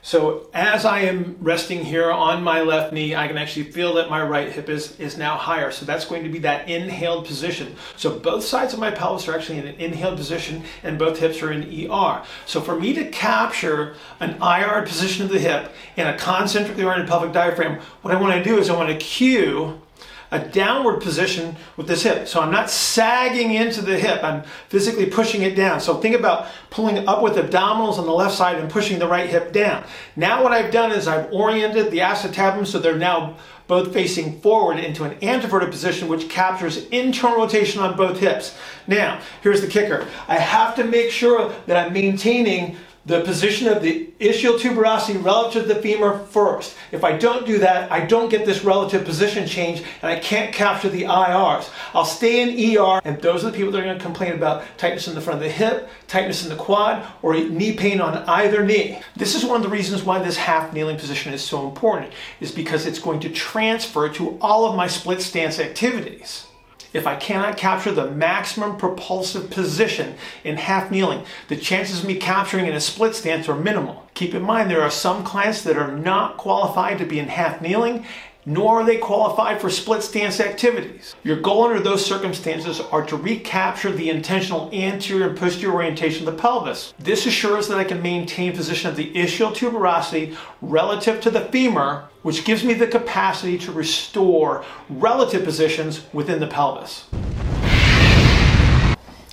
So 0.02 0.48
as 0.54 0.84
I 0.84 1.00
am 1.00 1.36
resting 1.40 1.84
here 1.84 2.12
on 2.12 2.44
my 2.44 2.60
left 2.60 2.92
knee, 2.92 3.16
I 3.16 3.26
can 3.26 3.36
actually 3.36 3.72
feel 3.72 3.94
that 3.94 4.08
my 4.08 4.22
right 4.22 4.52
hip 4.52 4.68
is, 4.68 4.98
is 5.00 5.18
now 5.18 5.36
higher. 5.36 5.72
So 5.72 5.84
that's 5.84 6.04
going 6.04 6.22
to 6.22 6.28
be 6.28 6.38
that 6.40 6.68
inhaled 6.68 7.26
position. 7.26 7.74
So 7.96 8.16
both 8.16 8.44
sides 8.44 8.72
of 8.72 8.78
my 8.78 8.92
pelvis 8.92 9.26
are 9.26 9.36
actually 9.36 9.58
in 9.58 9.66
an 9.66 9.74
inhaled 9.76 10.16
position 10.16 10.62
and 10.84 10.96
both 10.96 11.18
hips 11.18 11.42
are 11.42 11.50
in 11.50 11.90
ER. 11.90 12.22
So 12.44 12.60
for 12.60 12.78
me 12.78 12.92
to 12.94 13.10
capture 13.10 13.96
an 14.20 14.40
IR 14.40 14.82
position 14.82 15.24
of 15.24 15.32
the 15.32 15.40
hip 15.40 15.72
and 15.96 16.08
a 16.08 16.16
concentrically 16.16 16.84
oriented 16.84 17.08
pelvic 17.08 17.32
diaphragm, 17.32 17.80
what 18.02 18.14
I 18.14 18.20
want 18.20 18.32
to 18.34 18.44
do 18.48 18.58
is 18.58 18.70
I 18.70 18.76
want 18.76 18.90
to 18.90 18.96
cue 19.04 19.80
a 20.30 20.38
downward 20.38 21.00
position 21.00 21.56
with 21.76 21.86
this 21.86 22.02
hip. 22.02 22.26
So 22.28 22.40
I'm 22.40 22.52
not 22.52 22.70
sagging 22.70 23.52
into 23.54 23.80
the 23.80 23.98
hip, 23.98 24.22
I'm 24.24 24.42
physically 24.68 25.06
pushing 25.06 25.42
it 25.42 25.54
down. 25.54 25.80
So 25.80 25.98
think 26.00 26.16
about 26.16 26.46
pulling 26.70 27.06
up 27.08 27.22
with 27.22 27.34
abdominals 27.34 27.98
on 27.98 28.06
the 28.06 28.12
left 28.12 28.34
side 28.34 28.56
and 28.56 28.70
pushing 28.70 28.98
the 28.98 29.06
right 29.06 29.28
hip 29.28 29.52
down. 29.52 29.84
Now 30.16 30.42
what 30.42 30.52
I've 30.52 30.72
done 30.72 30.92
is 30.92 31.06
I've 31.06 31.32
oriented 31.32 31.90
the 31.90 31.98
acetabulum 31.98 32.66
so 32.66 32.78
they're 32.78 32.96
now 32.96 33.36
both 33.66 33.92
facing 33.92 34.40
forward 34.40 34.78
into 34.78 35.04
an 35.04 35.16
anteverted 35.22 35.70
position 35.70 36.08
which 36.08 36.28
captures 36.28 36.86
internal 36.88 37.38
rotation 37.38 37.82
on 37.82 37.96
both 37.96 38.20
hips. 38.20 38.56
Now, 38.86 39.20
here's 39.42 39.60
the 39.60 39.66
kicker. 39.66 40.06
I 40.28 40.36
have 40.36 40.76
to 40.76 40.84
make 40.84 41.10
sure 41.10 41.52
that 41.66 41.76
I'm 41.76 41.92
maintaining 41.92 42.76
the 43.06 43.20
position 43.20 43.68
of 43.68 43.82
the 43.82 44.08
ischial 44.18 44.58
tuberosity 44.58 45.22
relative 45.22 45.62
to 45.62 45.74
the 45.74 45.80
femur 45.80 46.18
first. 46.26 46.74
If 46.90 47.04
I 47.04 47.16
don't 47.16 47.46
do 47.46 47.58
that, 47.58 47.90
I 47.90 48.04
don't 48.04 48.28
get 48.28 48.44
this 48.44 48.64
relative 48.64 49.04
position 49.04 49.46
change 49.46 49.82
and 50.02 50.10
I 50.10 50.18
can't 50.18 50.52
capture 50.52 50.88
the 50.88 51.04
IRs. 51.04 51.70
I'll 51.94 52.04
stay 52.04 52.42
in 52.42 52.78
ER 52.78 53.00
and 53.04 53.22
those 53.22 53.44
are 53.44 53.50
the 53.50 53.56
people 53.56 53.70
that 53.72 53.80
are 53.80 53.84
going 53.84 53.96
to 53.96 54.04
complain 54.04 54.32
about 54.32 54.64
tightness 54.76 55.06
in 55.06 55.14
the 55.14 55.20
front 55.20 55.38
of 55.38 55.44
the 55.44 55.50
hip, 55.50 55.88
tightness 56.08 56.42
in 56.42 56.48
the 56.48 56.56
quad, 56.56 57.06
or 57.22 57.34
knee 57.34 57.74
pain 57.74 58.00
on 58.00 58.16
either 58.28 58.64
knee. 58.64 59.00
This 59.14 59.36
is 59.36 59.44
one 59.44 59.56
of 59.56 59.62
the 59.62 59.68
reasons 59.68 60.02
why 60.02 60.18
this 60.18 60.36
half 60.36 60.72
kneeling 60.72 60.98
position 60.98 61.32
is 61.32 61.42
so 61.42 61.68
important, 61.68 62.12
is 62.40 62.50
because 62.50 62.86
it's 62.86 62.98
going 62.98 63.20
to 63.20 63.30
transfer 63.30 64.08
to 64.14 64.36
all 64.40 64.66
of 64.68 64.74
my 64.74 64.88
split 64.88 65.22
stance 65.22 65.60
activities 65.60 66.46
if 66.96 67.06
I 67.06 67.16
cannot 67.16 67.56
capture 67.56 67.92
the 67.92 68.10
maximum 68.10 68.76
propulsive 68.76 69.50
position 69.50 70.14
in 70.44 70.56
half 70.56 70.90
kneeling, 70.90 71.24
the 71.48 71.56
chances 71.56 72.00
of 72.00 72.06
me 72.06 72.16
capturing 72.16 72.66
in 72.66 72.74
a 72.74 72.80
split 72.80 73.14
stance 73.14 73.48
are 73.48 73.54
minimal. 73.54 74.08
Keep 74.14 74.34
in 74.34 74.42
mind 74.42 74.70
there 74.70 74.82
are 74.82 74.90
some 74.90 75.22
clients 75.22 75.62
that 75.62 75.76
are 75.76 75.92
not 75.92 76.38
qualified 76.38 76.98
to 76.98 77.04
be 77.04 77.18
in 77.18 77.28
half 77.28 77.60
kneeling 77.60 78.06
nor 78.46 78.80
are 78.80 78.84
they 78.84 78.96
qualified 78.96 79.60
for 79.60 79.68
split 79.68 80.04
stance 80.04 80.38
activities. 80.38 81.16
Your 81.24 81.40
goal 81.40 81.64
under 81.64 81.80
those 81.80 82.06
circumstances 82.06 82.80
are 82.80 83.04
to 83.06 83.16
recapture 83.16 83.90
the 83.90 84.08
intentional 84.08 84.70
anterior 84.72 85.28
and 85.28 85.36
posterior 85.36 85.74
orientation 85.74 86.26
of 86.26 86.34
the 86.34 86.40
pelvis. 86.40 86.94
This 86.98 87.26
assures 87.26 87.66
that 87.68 87.78
I 87.78 87.84
can 87.84 88.00
maintain 88.00 88.54
position 88.54 88.88
of 88.88 88.96
the 88.96 89.12
ischial 89.14 89.52
tuberosity 89.52 90.36
relative 90.62 91.20
to 91.22 91.30
the 91.30 91.46
femur, 91.46 92.08
which 92.22 92.44
gives 92.44 92.62
me 92.62 92.72
the 92.74 92.86
capacity 92.86 93.58
to 93.58 93.72
restore 93.72 94.64
relative 94.88 95.44
positions 95.44 96.02
within 96.12 96.38
the 96.38 96.46
pelvis. 96.46 97.06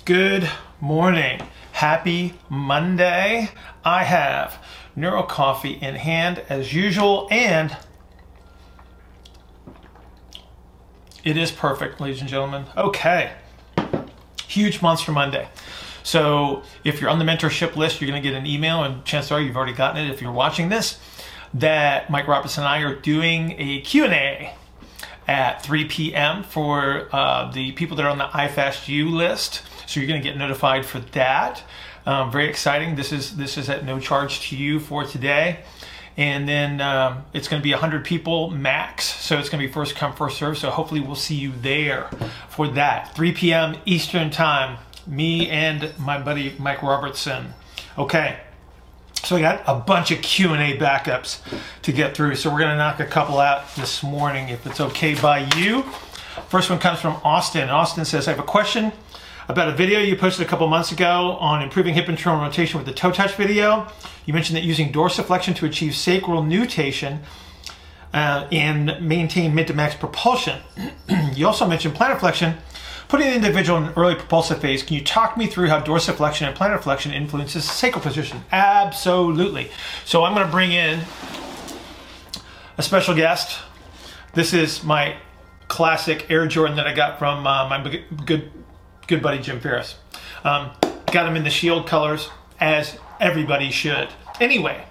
Good 0.05 0.49
morning. 0.81 1.41
Happy 1.71 2.33
Monday. 2.49 3.49
I 3.85 4.03
have 4.03 4.63
Neuro 4.95 5.23
Coffee 5.23 5.73
in 5.73 5.95
hand 5.95 6.43
as 6.49 6.73
usual 6.73 7.27
and 7.31 7.77
It 11.23 11.37
is 11.37 11.51
perfect, 11.51 12.01
ladies 12.01 12.19
and 12.19 12.29
gentlemen. 12.29 12.65
Okay. 12.75 13.31
Huge 14.45 14.81
Monster 14.81 15.13
Monday. 15.13 15.47
So 16.03 16.63
if 16.83 16.99
you're 16.99 17.09
on 17.09 17.17
the 17.17 17.23
mentorship 17.23 17.77
list, 17.77 18.01
you're 18.01 18.09
going 18.09 18.21
to 18.21 18.29
get 18.29 18.37
an 18.37 18.45
email, 18.45 18.83
and 18.83 19.05
chances 19.05 19.31
are 19.31 19.39
you've 19.39 19.55
already 19.55 19.71
gotten 19.71 20.03
it 20.03 20.11
if 20.11 20.21
you're 20.21 20.33
watching 20.33 20.67
this, 20.67 20.99
that 21.53 22.09
Mike 22.09 22.27
Robertson 22.27 22.63
and 22.63 22.69
I 22.69 22.81
are 22.81 22.95
doing 22.95 23.55
a 23.57 23.79
Q&A 23.81 24.53
at 25.25 25.63
3 25.63 25.85
p.m. 25.85 26.43
for 26.43 27.07
uh, 27.13 27.49
the 27.53 27.71
people 27.71 27.95
that 27.95 28.05
are 28.05 28.09
on 28.09 28.17
the 28.17 28.25
iFastU 28.25 29.09
list. 29.09 29.61
So 29.87 30.01
you're 30.01 30.09
going 30.09 30.21
to 30.21 30.27
get 30.27 30.37
notified 30.37 30.85
for 30.85 30.99
that. 30.99 31.63
Um, 32.05 32.33
very 32.33 32.49
exciting. 32.49 32.95
This 32.97 33.13
is 33.13 33.37
this 33.37 33.57
is 33.57 33.69
at 33.69 33.85
no 33.85 33.97
charge 33.97 34.49
to 34.49 34.57
you 34.57 34.81
for 34.81 35.05
today 35.05 35.59
and 36.17 36.47
then 36.47 36.79
um, 36.81 37.23
it's 37.33 37.47
going 37.47 37.61
to 37.61 37.63
be 37.63 37.71
100 37.71 38.05
people 38.05 38.49
max 38.49 39.05
so 39.05 39.37
it's 39.39 39.49
going 39.49 39.61
to 39.61 39.67
be 39.67 39.73
first 39.73 39.95
come 39.95 40.13
first 40.13 40.37
serve 40.37 40.57
so 40.57 40.69
hopefully 40.69 40.99
we'll 40.99 41.15
see 41.15 41.35
you 41.35 41.51
there 41.61 42.09
for 42.49 42.67
that 42.67 43.15
3 43.15 43.31
p.m 43.31 43.75
eastern 43.85 44.29
time 44.29 44.77
me 45.07 45.49
and 45.49 45.91
my 45.97 46.19
buddy 46.19 46.55
mike 46.59 46.81
robertson 46.81 47.53
okay 47.97 48.39
so 49.23 49.37
I 49.37 49.41
got 49.41 49.63
a 49.67 49.75
bunch 49.75 50.11
of 50.11 50.21
Q&A 50.21 50.77
backups 50.77 51.39
to 51.83 51.93
get 51.93 52.13
through. 52.13 52.35
So 52.35 52.51
we're 52.51 52.59
going 52.59 52.71
to 52.71 52.77
knock 52.77 52.99
a 52.99 53.05
couple 53.05 53.39
out 53.39 53.73
this 53.75 54.03
morning 54.03 54.49
if 54.49 54.67
it's 54.67 54.81
okay 54.81 55.15
by 55.15 55.49
you. 55.55 55.83
First 56.49 56.69
one 56.69 56.77
comes 56.77 56.99
from 56.99 57.15
Austin. 57.23 57.69
Austin 57.69 58.03
says, 58.03 58.27
I 58.27 58.31
have 58.31 58.39
a 58.41 58.43
question 58.43 58.91
about 59.47 59.67
a 59.67 59.73
video 59.73 59.99
you 59.99 60.15
posted 60.15 60.45
a 60.45 60.49
couple 60.49 60.67
months 60.67 60.91
ago 60.91 61.37
on 61.39 61.61
improving 61.61 61.93
hip 61.93 62.07
internal 62.07 62.41
rotation 62.41 62.77
with 62.77 62.87
the 62.87 62.93
toe 62.93 63.11
touch 63.11 63.35
video. 63.35 63.87
You 64.25 64.33
mentioned 64.33 64.57
that 64.57 64.63
using 64.63 64.91
dorsiflexion 64.91 65.55
to 65.57 65.65
achieve 65.65 65.95
sacral 65.95 66.43
nutation 66.43 67.21
uh, 68.13 68.47
and 68.51 69.07
maintain 69.07 69.53
mid 69.53 69.67
to 69.67 69.73
max 69.73 69.95
propulsion. 69.95 70.61
you 71.33 71.45
also 71.45 71.67
mentioned 71.67 71.95
plantar 71.95 72.19
flexion, 72.19 72.57
putting 73.09 73.27
the 73.27 73.35
individual 73.35 73.77
in 73.79 73.85
an 73.85 73.93
early 73.97 74.15
propulsive 74.15 74.61
phase. 74.61 74.83
Can 74.83 74.95
you 74.95 75.03
talk 75.03 75.35
me 75.35 75.47
through 75.47 75.67
how 75.67 75.81
dorsiflexion 75.81 76.47
and 76.47 76.55
plantar 76.55 76.81
flexion 76.81 77.11
influences 77.11 77.69
sacral 77.69 78.01
position? 78.01 78.43
Absolutely. 78.51 79.71
So 80.05 80.23
I'm 80.23 80.33
going 80.33 80.45
to 80.45 80.51
bring 80.51 80.71
in 80.71 81.01
a 82.77 82.81
special 82.81 83.15
guest. 83.15 83.59
This 84.33 84.53
is 84.53 84.83
my 84.83 85.17
classic 85.67 86.29
Air 86.29 86.47
Jordan 86.47 86.77
that 86.77 86.87
I 86.87 86.93
got 86.93 87.19
from 87.19 87.45
uh, 87.45 87.67
my 87.67 88.01
good 88.25 88.51
good 89.07 89.21
buddy 89.21 89.39
Jim 89.39 89.59
Ferris. 89.59 89.95
Um, 90.43 90.71
got 91.11 91.27
him 91.27 91.35
in 91.35 91.43
the 91.43 91.49
shield 91.49 91.87
colors 91.87 92.29
as 92.59 92.97
everybody 93.19 93.71
should. 93.71 94.09
Anyway, 94.39 94.85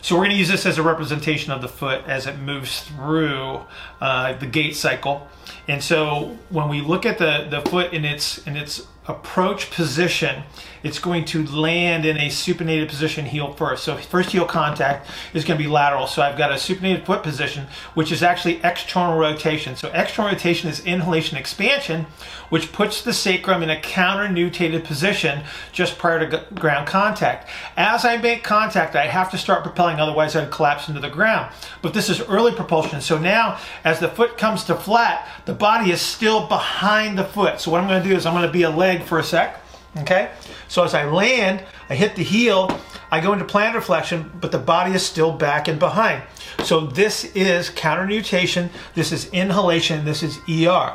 so 0.00 0.14
we're 0.14 0.22
going 0.22 0.32
to 0.32 0.36
use 0.36 0.48
this 0.48 0.66
as 0.66 0.78
a 0.78 0.82
representation 0.82 1.52
of 1.52 1.62
the 1.62 1.68
foot 1.68 2.02
as 2.06 2.26
it 2.26 2.38
moves 2.38 2.82
through 2.82 3.60
uh, 4.00 4.34
the 4.34 4.46
gait 4.46 4.76
cycle. 4.76 5.26
And 5.66 5.82
so 5.82 6.36
when 6.50 6.68
we 6.68 6.80
look 6.80 7.06
at 7.06 7.18
the, 7.18 7.46
the 7.48 7.62
foot 7.70 7.92
in 7.92 8.04
its 8.04 8.38
in 8.46 8.56
its 8.56 8.86
approach 9.06 9.70
position, 9.70 10.44
it's 10.82 10.98
going 10.98 11.24
to 11.24 11.46
land 11.46 12.04
in 12.04 12.18
a 12.18 12.28
supinated 12.28 12.88
position 12.88 13.24
heel 13.24 13.52
first. 13.54 13.84
So 13.84 13.96
first 13.96 14.30
heel 14.32 14.44
contact 14.44 15.08
is 15.32 15.44
going 15.44 15.58
to 15.58 15.64
be 15.64 15.70
lateral. 15.70 16.06
So 16.06 16.20
I've 16.20 16.36
got 16.36 16.50
a 16.50 16.56
supinated 16.56 17.06
foot 17.06 17.22
position, 17.22 17.66
which 17.94 18.12
is 18.12 18.22
actually 18.22 18.62
external 18.62 19.18
rotation. 19.18 19.76
So 19.76 19.90
external 19.94 20.30
rotation 20.30 20.68
is 20.68 20.84
inhalation 20.84 21.38
expansion, 21.38 22.06
which 22.50 22.70
puts 22.72 23.00
the 23.00 23.14
sacrum 23.14 23.62
in 23.62 23.70
a 23.70 23.80
counter-nutated 23.80 24.84
position 24.84 25.44
just 25.72 25.96
prior 25.96 26.28
to 26.28 26.54
ground 26.54 26.86
contact. 26.86 27.48
As 27.78 28.04
I 28.04 28.18
make 28.18 28.44
contact, 28.44 28.94
I 28.94 29.06
have 29.06 29.30
to 29.30 29.38
start 29.38 29.62
propelling, 29.62 30.00
otherwise 30.00 30.36
I'd 30.36 30.50
collapse 30.50 30.88
into 30.88 31.00
the 31.00 31.08
ground. 31.08 31.50
But 31.80 31.94
this 31.94 32.10
is 32.10 32.20
early 32.22 32.52
propulsion. 32.52 33.00
So 33.00 33.18
now 33.18 33.58
as 33.84 34.00
the 34.00 34.08
foot 34.08 34.36
comes 34.36 34.64
to 34.64 34.74
flat, 34.74 35.26
the 35.46 35.54
body 35.54 35.90
is 35.90 36.02
still 36.02 36.46
behind 36.46 37.18
the 37.18 37.24
foot. 37.24 37.60
So 37.60 37.70
what 37.70 37.80
I'm 37.80 37.88
going 37.88 38.02
to 38.02 38.08
do 38.08 38.14
is 38.14 38.26
I'm 38.26 38.34
going 38.34 38.46
to 38.46 38.52
be 38.52 38.62
a 38.62 38.70
leg 38.70 38.93
for 39.02 39.18
a 39.18 39.24
sec. 39.24 39.60
Okay? 39.98 40.30
So 40.68 40.82
as 40.82 40.94
I 40.94 41.04
land, 41.04 41.62
I 41.88 41.94
hit 41.94 42.16
the 42.16 42.22
heel, 42.22 42.78
I 43.10 43.20
go 43.20 43.32
into 43.32 43.44
plantar 43.44 43.82
flexion, 43.82 44.30
but 44.40 44.50
the 44.50 44.58
body 44.58 44.92
is 44.92 45.04
still 45.04 45.32
back 45.32 45.68
and 45.68 45.78
behind. 45.78 46.22
So 46.64 46.80
this 46.80 47.24
is 47.36 47.70
counter 47.70 48.06
nutation, 48.06 48.70
this 48.94 49.12
is 49.12 49.26
inhalation, 49.30 50.04
this 50.04 50.22
is 50.22 50.38
ER. 50.48 50.94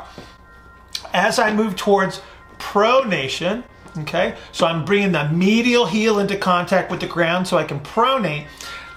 As 1.12 1.38
I 1.38 1.52
move 1.52 1.76
towards 1.76 2.20
pronation, 2.58 3.64
okay, 3.98 4.36
so 4.52 4.66
I'm 4.66 4.84
bringing 4.84 5.12
the 5.12 5.28
medial 5.30 5.86
heel 5.86 6.18
into 6.18 6.36
contact 6.36 6.90
with 6.90 7.00
the 7.00 7.06
ground 7.06 7.48
so 7.48 7.56
I 7.56 7.64
can 7.64 7.80
pronate. 7.80 8.46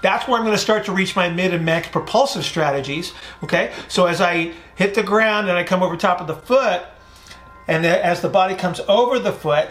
That's 0.02 0.28
where 0.28 0.36
I'm 0.36 0.44
going 0.44 0.54
to 0.54 0.62
start 0.62 0.84
to 0.84 0.92
reach 0.92 1.16
my 1.16 1.30
mid 1.30 1.54
and 1.54 1.64
max 1.64 1.88
propulsive 1.88 2.44
strategies. 2.44 3.14
Okay, 3.42 3.72
so 3.88 4.04
as 4.04 4.20
I 4.20 4.52
hit 4.74 4.94
the 4.94 5.02
ground 5.02 5.48
and 5.48 5.56
I 5.56 5.64
come 5.64 5.82
over 5.82 5.96
top 5.96 6.20
of 6.20 6.26
the 6.26 6.36
foot, 6.36 6.82
and 7.66 7.86
as 7.86 8.20
the 8.20 8.28
body 8.28 8.54
comes 8.54 8.80
over 8.88 9.18
the 9.18 9.32
foot, 9.32 9.68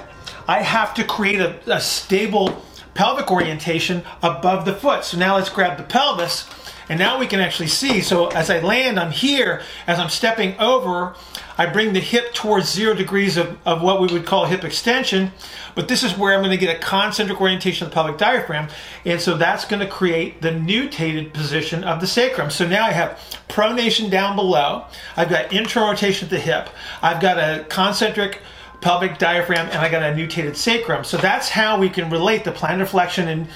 I 0.47 0.61
have 0.61 0.93
to 0.95 1.03
create 1.03 1.39
a, 1.39 1.59
a 1.67 1.79
stable 1.79 2.63
pelvic 2.93 3.31
orientation 3.31 4.03
above 4.21 4.65
the 4.65 4.73
foot. 4.73 5.03
So 5.03 5.17
now 5.17 5.35
let's 5.35 5.49
grab 5.49 5.77
the 5.77 5.83
pelvis 5.83 6.43
and 6.89 6.99
now 6.99 7.19
we 7.19 7.27
can 7.27 7.39
actually 7.39 7.67
see. 7.67 8.01
So 8.01 8.27
as 8.27 8.49
I 8.49 8.59
land, 8.59 8.99
I'm 8.99 9.11
here. 9.11 9.61
As 9.87 9.99
I'm 9.99 10.09
stepping 10.09 10.57
over, 10.59 11.15
I 11.57 11.65
bring 11.67 11.93
the 11.93 11.99
hip 11.99 12.33
towards 12.33 12.71
zero 12.71 12.93
degrees 12.93 13.37
of, 13.37 13.57
of 13.65 13.81
what 13.81 14.01
we 14.01 14.07
would 14.07 14.25
call 14.25 14.45
hip 14.45 14.63
extension. 14.63 15.31
But 15.75 15.87
this 15.87 16.03
is 16.03 16.17
where 16.17 16.33
I'm 16.33 16.41
going 16.41 16.51
to 16.51 16.57
get 16.57 16.75
a 16.75 16.79
concentric 16.79 17.39
orientation 17.39 17.85
of 17.85 17.91
the 17.91 17.93
pelvic 17.93 18.17
diaphragm. 18.17 18.69
And 19.05 19.19
so 19.19 19.37
that's 19.37 19.65
going 19.65 19.79
to 19.79 19.87
create 19.87 20.41
the 20.41 20.49
nutated 20.49 21.33
position 21.33 21.83
of 21.83 22.01
the 22.01 22.07
sacrum. 22.07 22.49
So 22.49 22.67
now 22.67 22.85
I 22.85 22.91
have 22.91 23.19
pronation 23.49 24.09
down 24.09 24.35
below. 24.35 24.85
I've 25.15 25.29
got 25.29 25.53
internal 25.53 25.89
rotation 25.89 26.27
at 26.27 26.31
the 26.31 26.39
hip. 26.39 26.69
I've 27.01 27.21
got 27.21 27.37
a 27.37 27.65
concentric 27.69 28.41
pelvic 28.81 29.17
diaphragm, 29.17 29.67
and 29.67 29.77
I 29.77 29.89
got 29.89 30.03
a 30.03 30.13
nutated 30.13 30.55
sacrum. 30.57 31.03
So 31.05 31.17
that's 31.17 31.49
how 31.49 31.79
we 31.79 31.89
can 31.89 32.09
relate 32.09 32.43
the 32.43 32.51
plantar 32.51 32.87
flexion 32.87 33.29
and, 33.29 33.47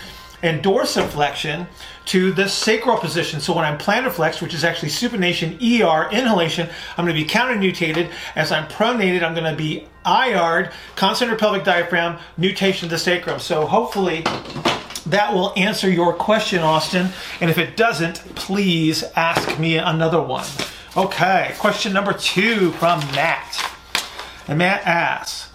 and 0.42 0.64
dorsiflexion 0.64 1.68
to 2.08 2.32
the 2.32 2.48
sacral 2.48 2.98
position. 2.98 3.40
So 3.40 3.54
when 3.54 3.66
I'm 3.66 3.78
plantar 3.78 4.12
flexed, 4.12 4.42
which 4.42 4.54
is 4.54 4.64
actually 4.64 4.90
supination, 4.90 5.56
ER, 5.58 6.10
inhalation, 6.10 6.70
I'm 6.98 7.06
going 7.06 7.16
to 7.16 7.22
be 7.22 7.28
counter 7.28 7.56
nutated. 7.56 8.12
As 8.36 8.52
I'm 8.52 8.68
pronated, 8.68 9.24
I'm 9.24 9.34
going 9.34 9.50
to 9.50 9.58
be 9.58 9.88
IR'd, 10.06 10.72
concentric 10.96 11.40
pelvic 11.40 11.66
diaphragm, 11.66 12.18
nutation 12.38 12.86
of 12.86 12.92
the 12.92 12.98
sacrum. 12.98 13.40
So 13.40 13.66
hopefully 13.66 14.22
that 15.08 15.34
will 15.34 15.54
answer 15.58 15.90
your 15.90 16.14
question, 16.14 16.60
Austin. 16.60 17.10
And 17.42 17.50
if 17.50 17.58
it 17.58 17.76
doesn't, 17.76 18.20
please 18.36 19.04
ask 19.16 19.60
me 19.60 19.78
another 19.78 20.22
one. 20.22 20.46
Okay, 20.96 21.56
question 21.60 21.92
number 21.92 22.14
two 22.14 22.72
from 22.74 23.00
Matt. 23.12 23.72
And 24.48 24.60
Matt 24.60 24.86
asks, 24.86 25.52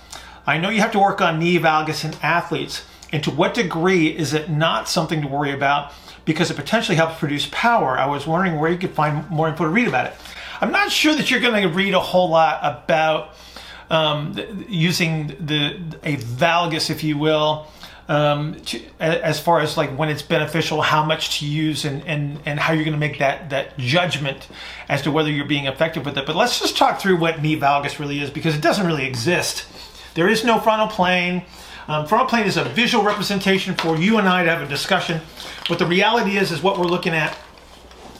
I 0.46 0.58
know 0.58 0.68
you 0.68 0.80
have 0.80 0.92
to 0.92 0.98
work 0.98 1.22
on 1.22 1.38
knee 1.38 1.58
valgus 1.58 2.04
in 2.04 2.14
athletes, 2.22 2.84
and 3.10 3.24
to 3.24 3.30
what 3.30 3.54
degree 3.54 4.08
is 4.08 4.34
it 4.34 4.50
not 4.50 4.88
something 4.88 5.22
to 5.22 5.28
worry 5.28 5.52
about 5.52 5.92
because 6.24 6.50
it 6.50 6.54
potentially 6.54 6.96
helps 6.96 7.18
produce 7.18 7.48
power? 7.50 7.98
I 7.98 8.06
was 8.06 8.26
wondering 8.26 8.58
where 8.58 8.70
you 8.70 8.78
could 8.78 8.92
find 8.92 9.28
more 9.30 9.48
info 9.48 9.64
to 9.64 9.70
read 9.70 9.88
about 9.88 10.06
it. 10.06 10.14
I'm 10.60 10.70
not 10.70 10.92
sure 10.92 11.14
that 11.14 11.30
you're 11.30 11.40
going 11.40 11.62
to 11.62 11.68
read 11.68 11.94
a 11.94 12.00
whole 12.00 12.30
lot 12.30 12.60
about 12.62 13.34
um, 13.90 14.38
using 14.68 15.28
the 15.40 15.76
a 16.02 16.16
valgus, 16.16 16.88
if 16.88 17.04
you 17.04 17.18
will, 17.18 17.66
um, 18.08 18.54
to, 18.66 18.80
as 19.00 19.40
far 19.40 19.60
as 19.60 19.76
like 19.76 19.96
when 19.96 20.08
it's 20.08 20.22
beneficial, 20.22 20.80
how 20.80 21.04
much 21.04 21.40
to 21.40 21.46
use, 21.46 21.84
and 21.84 22.02
and 22.06 22.40
and 22.46 22.58
how 22.58 22.72
you're 22.72 22.84
going 22.84 22.94
to 22.94 22.98
make 22.98 23.18
that 23.18 23.50
that 23.50 23.76
judgment 23.78 24.48
as 24.88 25.02
to 25.02 25.10
whether 25.10 25.30
you're 25.30 25.46
being 25.46 25.66
effective 25.66 26.04
with 26.04 26.16
it. 26.16 26.26
But 26.26 26.36
let's 26.36 26.58
just 26.58 26.76
talk 26.76 27.00
through 27.00 27.16
what 27.16 27.42
knee 27.42 27.58
valgus 27.58 27.98
really 27.98 28.20
is 28.20 28.30
because 28.30 28.54
it 28.54 28.62
doesn't 28.62 28.86
really 28.86 29.06
exist. 29.06 29.66
There 30.14 30.28
is 30.28 30.44
no 30.44 30.58
frontal 30.58 30.88
plane. 30.88 31.44
Um, 31.88 32.06
frontal 32.06 32.28
plane 32.28 32.46
is 32.46 32.56
a 32.56 32.64
visual 32.64 33.04
representation 33.04 33.74
for 33.74 33.96
you 33.96 34.18
and 34.18 34.28
I 34.28 34.44
to 34.44 34.50
have 34.50 34.62
a 34.62 34.68
discussion. 34.68 35.20
But 35.68 35.78
the 35.78 35.86
reality 35.86 36.36
is, 36.36 36.52
is 36.52 36.62
what 36.62 36.78
we're 36.78 36.86
looking 36.86 37.12
at. 37.12 37.36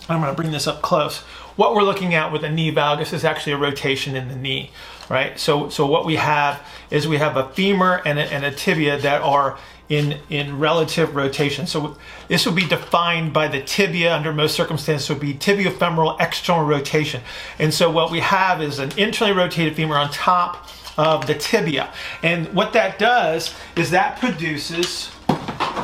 I'm 0.09 0.21
going 0.21 0.35
to 0.35 0.41
bring 0.41 0.53
this 0.53 0.67
up 0.67 0.83
close. 0.83 1.21
What 1.57 1.75
we're 1.75 1.83
looking 1.83 2.15
at 2.15 2.33
with 2.33 2.45
a 2.45 2.51
knee 2.51 2.73
valgus 2.73 3.13
is 3.13 3.25
actually 3.25 3.53
a 3.53 3.59
rotation 3.59 4.17
in 4.17 4.29
the 4.29 4.37
knee, 4.37 4.71
right? 5.09 5.39
So, 5.39 5.69
so 5.69 5.87
what 5.87 6.05
we 6.05 6.17
have 6.17 6.67
is 6.91 7.07
we 7.07 7.19
have 7.19 7.37
a 7.37 7.49
femur 7.51 8.03
and 8.05 8.19
a, 8.19 8.23
and 8.33 8.45
a 8.45 8.51
tibia 8.51 8.99
that 8.99 9.23
are 9.23 9.59
in, 9.89 10.19
in 10.31 10.59
relative 10.59 11.15
rotation. 11.15 11.67
So 11.67 11.99
this 12.29 12.47
would 12.47 12.57
be 12.57 12.67
defined 12.67 13.33
by 13.33 13.49
the 13.49 13.61
tibia 13.61 14.15
under 14.15 14.33
most 14.33 14.55
circumstances 14.55 15.09
would 15.11 15.21
be 15.21 15.35
tibiofemoral 15.35 16.17
external 16.19 16.65
rotation. 16.65 17.21
And 17.59 17.73
so 17.73 17.91
what 17.91 18.11
we 18.11 18.21
have 18.21 18.63
is 18.63 18.79
an 18.79 18.99
internally 18.99 19.37
rotated 19.37 19.77
femur 19.77 19.97
on 19.97 20.11
top 20.11 20.67
of 20.97 21.27
the 21.27 21.35
tibia. 21.35 21.93
And 22.23 22.53
what 22.55 22.73
that 22.75 22.99
does 22.99 23.55
is 23.77 23.91
that 23.91 24.19
produces 24.19 25.09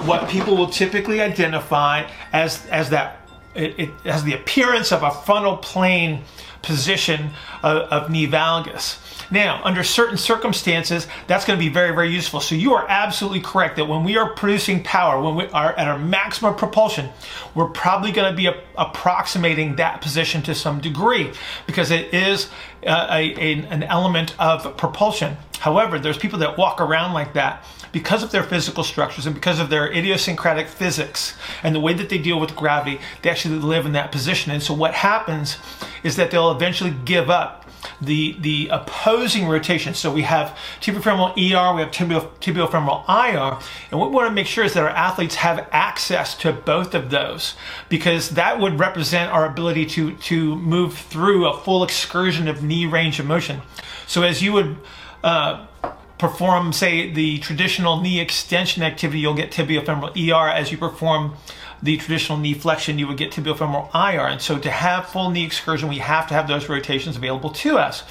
what 0.05 0.29
people 0.29 0.57
will 0.57 0.69
typically 0.69 1.21
identify 1.21 2.09
as, 2.33 2.65
as 2.67 2.91
that, 2.91 3.29
it, 3.55 3.79
it 3.79 3.91
has 4.05 4.25
the 4.25 4.35
appearance 4.35 4.93
of 4.93 5.03
a 5.03 5.11
frontal 5.11 5.57
plane 5.57 6.23
position 6.63 7.31
of, 7.63 7.83
of 7.91 8.11
knee 8.11 8.27
valgus. 8.27 8.99
Now, 9.31 9.61
under 9.63 9.85
certain 9.85 10.17
circumstances, 10.17 11.07
that's 11.27 11.45
going 11.45 11.59
to 11.59 11.65
be 11.65 11.71
very, 11.71 11.95
very 11.95 12.09
useful. 12.09 12.41
So 12.41 12.55
you 12.55 12.73
are 12.75 12.87
absolutely 12.89 13.41
correct 13.41 13.77
that 13.77 13.85
when 13.85 14.03
we 14.03 14.17
are 14.17 14.31
producing 14.33 14.83
power, 14.83 15.21
when 15.21 15.37
we 15.37 15.47
are 15.49 15.73
at 15.75 15.87
our 15.87 15.99
maximum 15.99 16.55
propulsion, 16.55 17.11
we're 17.55 17.69
probably 17.69 18.11
going 18.11 18.31
to 18.31 18.37
be 18.37 18.47
a, 18.47 18.59
approximating 18.77 19.77
that 19.77 20.01
position 20.01 20.43
to 20.43 20.55
some 20.55 20.81
degree 20.81 21.31
because 21.67 21.91
it 21.91 22.15
is 22.15 22.49
uh, 22.87 23.09
a, 23.11 23.35
a, 23.35 23.53
an 23.67 23.83
element 23.83 24.35
of 24.39 24.77
propulsion. 24.77 25.37
However, 25.61 25.99
there's 25.99 26.19
people 26.19 26.39
that 26.41 26.57
walk 26.57 26.81
around 26.81 27.15
like 27.15 27.33
that 27.35 27.65
because 27.91 28.23
of 28.23 28.31
their 28.31 28.43
physical 28.43 28.85
structures 28.85 29.27
and 29.27 29.35
because 29.35 29.59
of 29.59 29.71
their 29.71 29.91
idiosyncratic 29.91 30.69
physics 30.69 31.35
and 31.63 31.75
the 31.75 31.81
way 31.81 31.95
that 31.95 32.09
they 32.09 32.19
deal 32.19 32.39
with 32.39 32.55
gravity, 32.55 33.01
they 33.23 33.31
actually 33.31 33.59
live 33.59 33.87
in 33.87 33.93
that 33.93 34.13
position. 34.13 34.53
And 34.53 34.63
so 34.63 34.75
what 34.75 34.95
happens 34.95 35.57
is 36.03 36.17
that 36.17 36.31
they'll 36.31 36.51
eventually 36.51 36.95
give 37.05 37.31
up 37.31 37.68
the 38.01 38.37
the 38.41 38.69
opposing 38.69 39.49
rotation. 39.49 39.95
So 39.95 40.13
we 40.13 40.23
have 40.23 40.57
tibiofemoral 40.81 41.33
ER, 41.33 41.75
we 41.75 41.83
have 41.83 41.91
tibio, 41.91 42.29
tibiofemoral 42.41 43.05
IR, 43.09 43.59
and 43.91 44.01
what 44.01 44.11
we 44.11 44.17
want 44.17 44.29
to 44.29 44.35
make 44.35 44.47
sure 44.47 44.65
is 44.65 44.75
that 44.75 44.83
our 44.83 44.91
athletes 44.91 45.37
have 45.37 45.69
access 45.73 46.35
to 46.39 46.53
both 46.53 46.95
of 46.95 47.11
those 47.11 47.55
because 47.89 48.31
that 48.31 48.61
would 48.61 48.79
represent 48.79 49.33
our 49.33 49.47
ability 49.47 49.87
to 49.87 50.15
to 50.17 50.57
move 50.57 50.97
through 50.97 51.49
a 51.49 51.57
full 51.59 51.83
excursion 51.85 52.49
of 52.49 52.63
knee 52.63 52.87
range 52.87 53.19
of 53.21 53.27
motion. 53.27 53.63
So 54.07 54.23
as 54.23 54.43
you 54.43 54.53
would 54.53 54.77
uh, 55.23 55.67
perform, 56.19 56.73
say, 56.73 57.11
the 57.11 57.39
traditional 57.39 58.01
knee 58.01 58.21
extension 58.21 58.83
activity, 58.83 59.21
you'll 59.21 59.35
get 59.35 59.51
tibiofemoral 59.51 60.17
ER. 60.17 60.49
As 60.49 60.73
you 60.73 60.79
perform 60.79 61.35
the 61.83 61.97
traditional 61.97 62.39
knee 62.39 62.55
flexion, 62.55 62.99
you 62.99 63.07
would 63.07 63.17
get 63.17 63.33
tibiofemoral 63.33 63.91
IR. 63.95 64.27
And 64.27 64.41
so 64.41 64.59
to 64.59 64.71
have 64.71 65.09
full 65.09 65.31
knee 65.31 65.45
excursion, 65.45 65.89
we 65.89 65.99
have 65.99 66.27
to 66.29 66.35
have 66.35 66.49
those 66.49 66.69
rotations 66.69 67.17
available 67.17 67.51
to 67.51 67.79
us. 67.79 68.03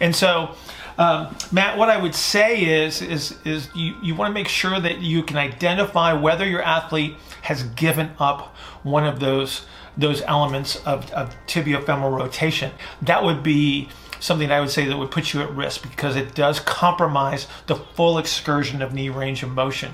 And 0.00 0.16
so, 0.16 0.54
um, 0.98 1.34
Matt, 1.52 1.78
what 1.78 1.88
I 1.88 2.00
would 2.00 2.14
say 2.14 2.62
is, 2.62 3.02
is, 3.02 3.36
is 3.44 3.68
you, 3.74 3.94
you 4.02 4.14
want 4.14 4.30
to 4.30 4.34
make 4.34 4.48
sure 4.48 4.80
that 4.80 5.00
you 5.00 5.22
can 5.22 5.36
identify 5.36 6.12
whether 6.12 6.46
your 6.46 6.62
athlete 6.62 7.16
has 7.42 7.62
given 7.62 8.10
up 8.18 8.56
one 8.82 9.06
of 9.06 9.20
those, 9.20 9.66
those 9.96 10.22
elements 10.22 10.76
of, 10.86 11.10
of 11.12 11.34
tibiofemoral 11.46 12.16
rotation. 12.16 12.72
That 13.02 13.22
would 13.24 13.42
be 13.42 13.88
something 14.20 14.50
I 14.50 14.60
would 14.60 14.70
say 14.70 14.86
that 14.86 14.96
would 14.96 15.10
put 15.10 15.32
you 15.32 15.40
at 15.42 15.50
risk 15.54 15.82
because 15.82 16.16
it 16.16 16.34
does 16.34 16.60
compromise 16.60 17.46
the 17.66 17.76
full 17.76 18.18
excursion 18.18 18.82
of 18.82 18.92
knee 18.92 19.08
range 19.08 19.42
of 19.42 19.50
motion. 19.50 19.92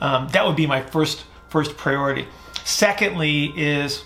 Um, 0.00 0.28
that 0.28 0.46
would 0.46 0.56
be 0.56 0.66
my 0.66 0.82
first 0.82 1.24
first 1.48 1.76
priority. 1.76 2.26
Secondly, 2.64 3.52
is 3.56 4.04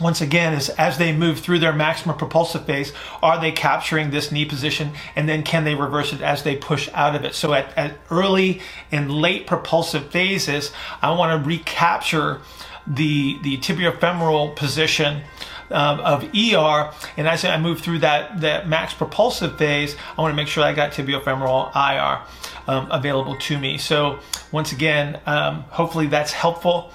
once 0.00 0.20
again 0.20 0.54
is 0.54 0.68
as 0.70 0.96
they 0.98 1.14
move 1.14 1.38
through 1.38 1.58
their 1.58 1.72
maximum 1.72 2.16
propulsive 2.16 2.64
phase 2.64 2.94
are 3.22 3.38
they 3.38 3.52
capturing 3.52 4.10
this 4.10 4.32
knee 4.32 4.44
position 4.46 4.90
and 5.14 5.28
then 5.28 5.42
can 5.42 5.64
they 5.64 5.74
reverse 5.74 6.14
it 6.14 6.22
as 6.22 6.42
they 6.44 6.56
push 6.56 6.88
out 6.94 7.14
of 7.14 7.24
it 7.24 7.34
so 7.34 7.52
at, 7.52 7.76
at 7.76 7.94
early 8.10 8.60
and 8.90 9.10
late 9.10 9.46
propulsive 9.46 10.10
phases 10.10 10.72
i 11.02 11.10
want 11.10 11.30
to 11.30 11.46
recapture 11.46 12.40
the 12.86 13.38
the 13.42 13.58
tibiofemoral 13.58 14.56
position 14.56 15.22
um, 15.70 16.00
of 16.00 16.24
ER, 16.24 16.92
and 17.16 17.26
as 17.26 17.44
I 17.44 17.58
move 17.58 17.80
through 17.80 18.00
that 18.00 18.42
that 18.42 18.68
max 18.68 18.92
propulsive 18.92 19.56
phase, 19.56 19.96
I 20.16 20.20
want 20.20 20.32
to 20.32 20.36
make 20.36 20.48
sure 20.48 20.62
I 20.62 20.74
got 20.74 20.92
tibiofemoral 20.92 21.74
IR 21.74 22.20
um, 22.66 22.90
available 22.90 23.36
to 23.36 23.58
me. 23.58 23.78
So 23.78 24.18
once 24.50 24.72
again, 24.72 25.20
um, 25.26 25.62
hopefully 25.70 26.08
that's 26.08 26.32
helpful. 26.32 26.92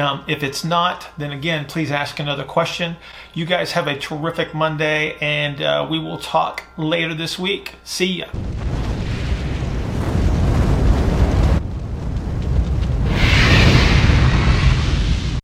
Um, 0.00 0.24
if 0.26 0.42
it's 0.42 0.64
not, 0.64 1.08
then 1.18 1.30
again, 1.30 1.66
please 1.66 1.90
ask 1.90 2.18
another 2.18 2.44
question. 2.44 2.96
You 3.34 3.44
guys 3.44 3.72
have 3.72 3.86
a 3.86 3.98
terrific 3.98 4.54
Monday, 4.54 5.18
and 5.20 5.60
uh, 5.60 5.86
we 5.90 5.98
will 5.98 6.16
talk 6.18 6.64
later 6.78 7.12
this 7.12 7.38
week. 7.38 7.74
See 7.84 8.20
ya. 8.20 8.79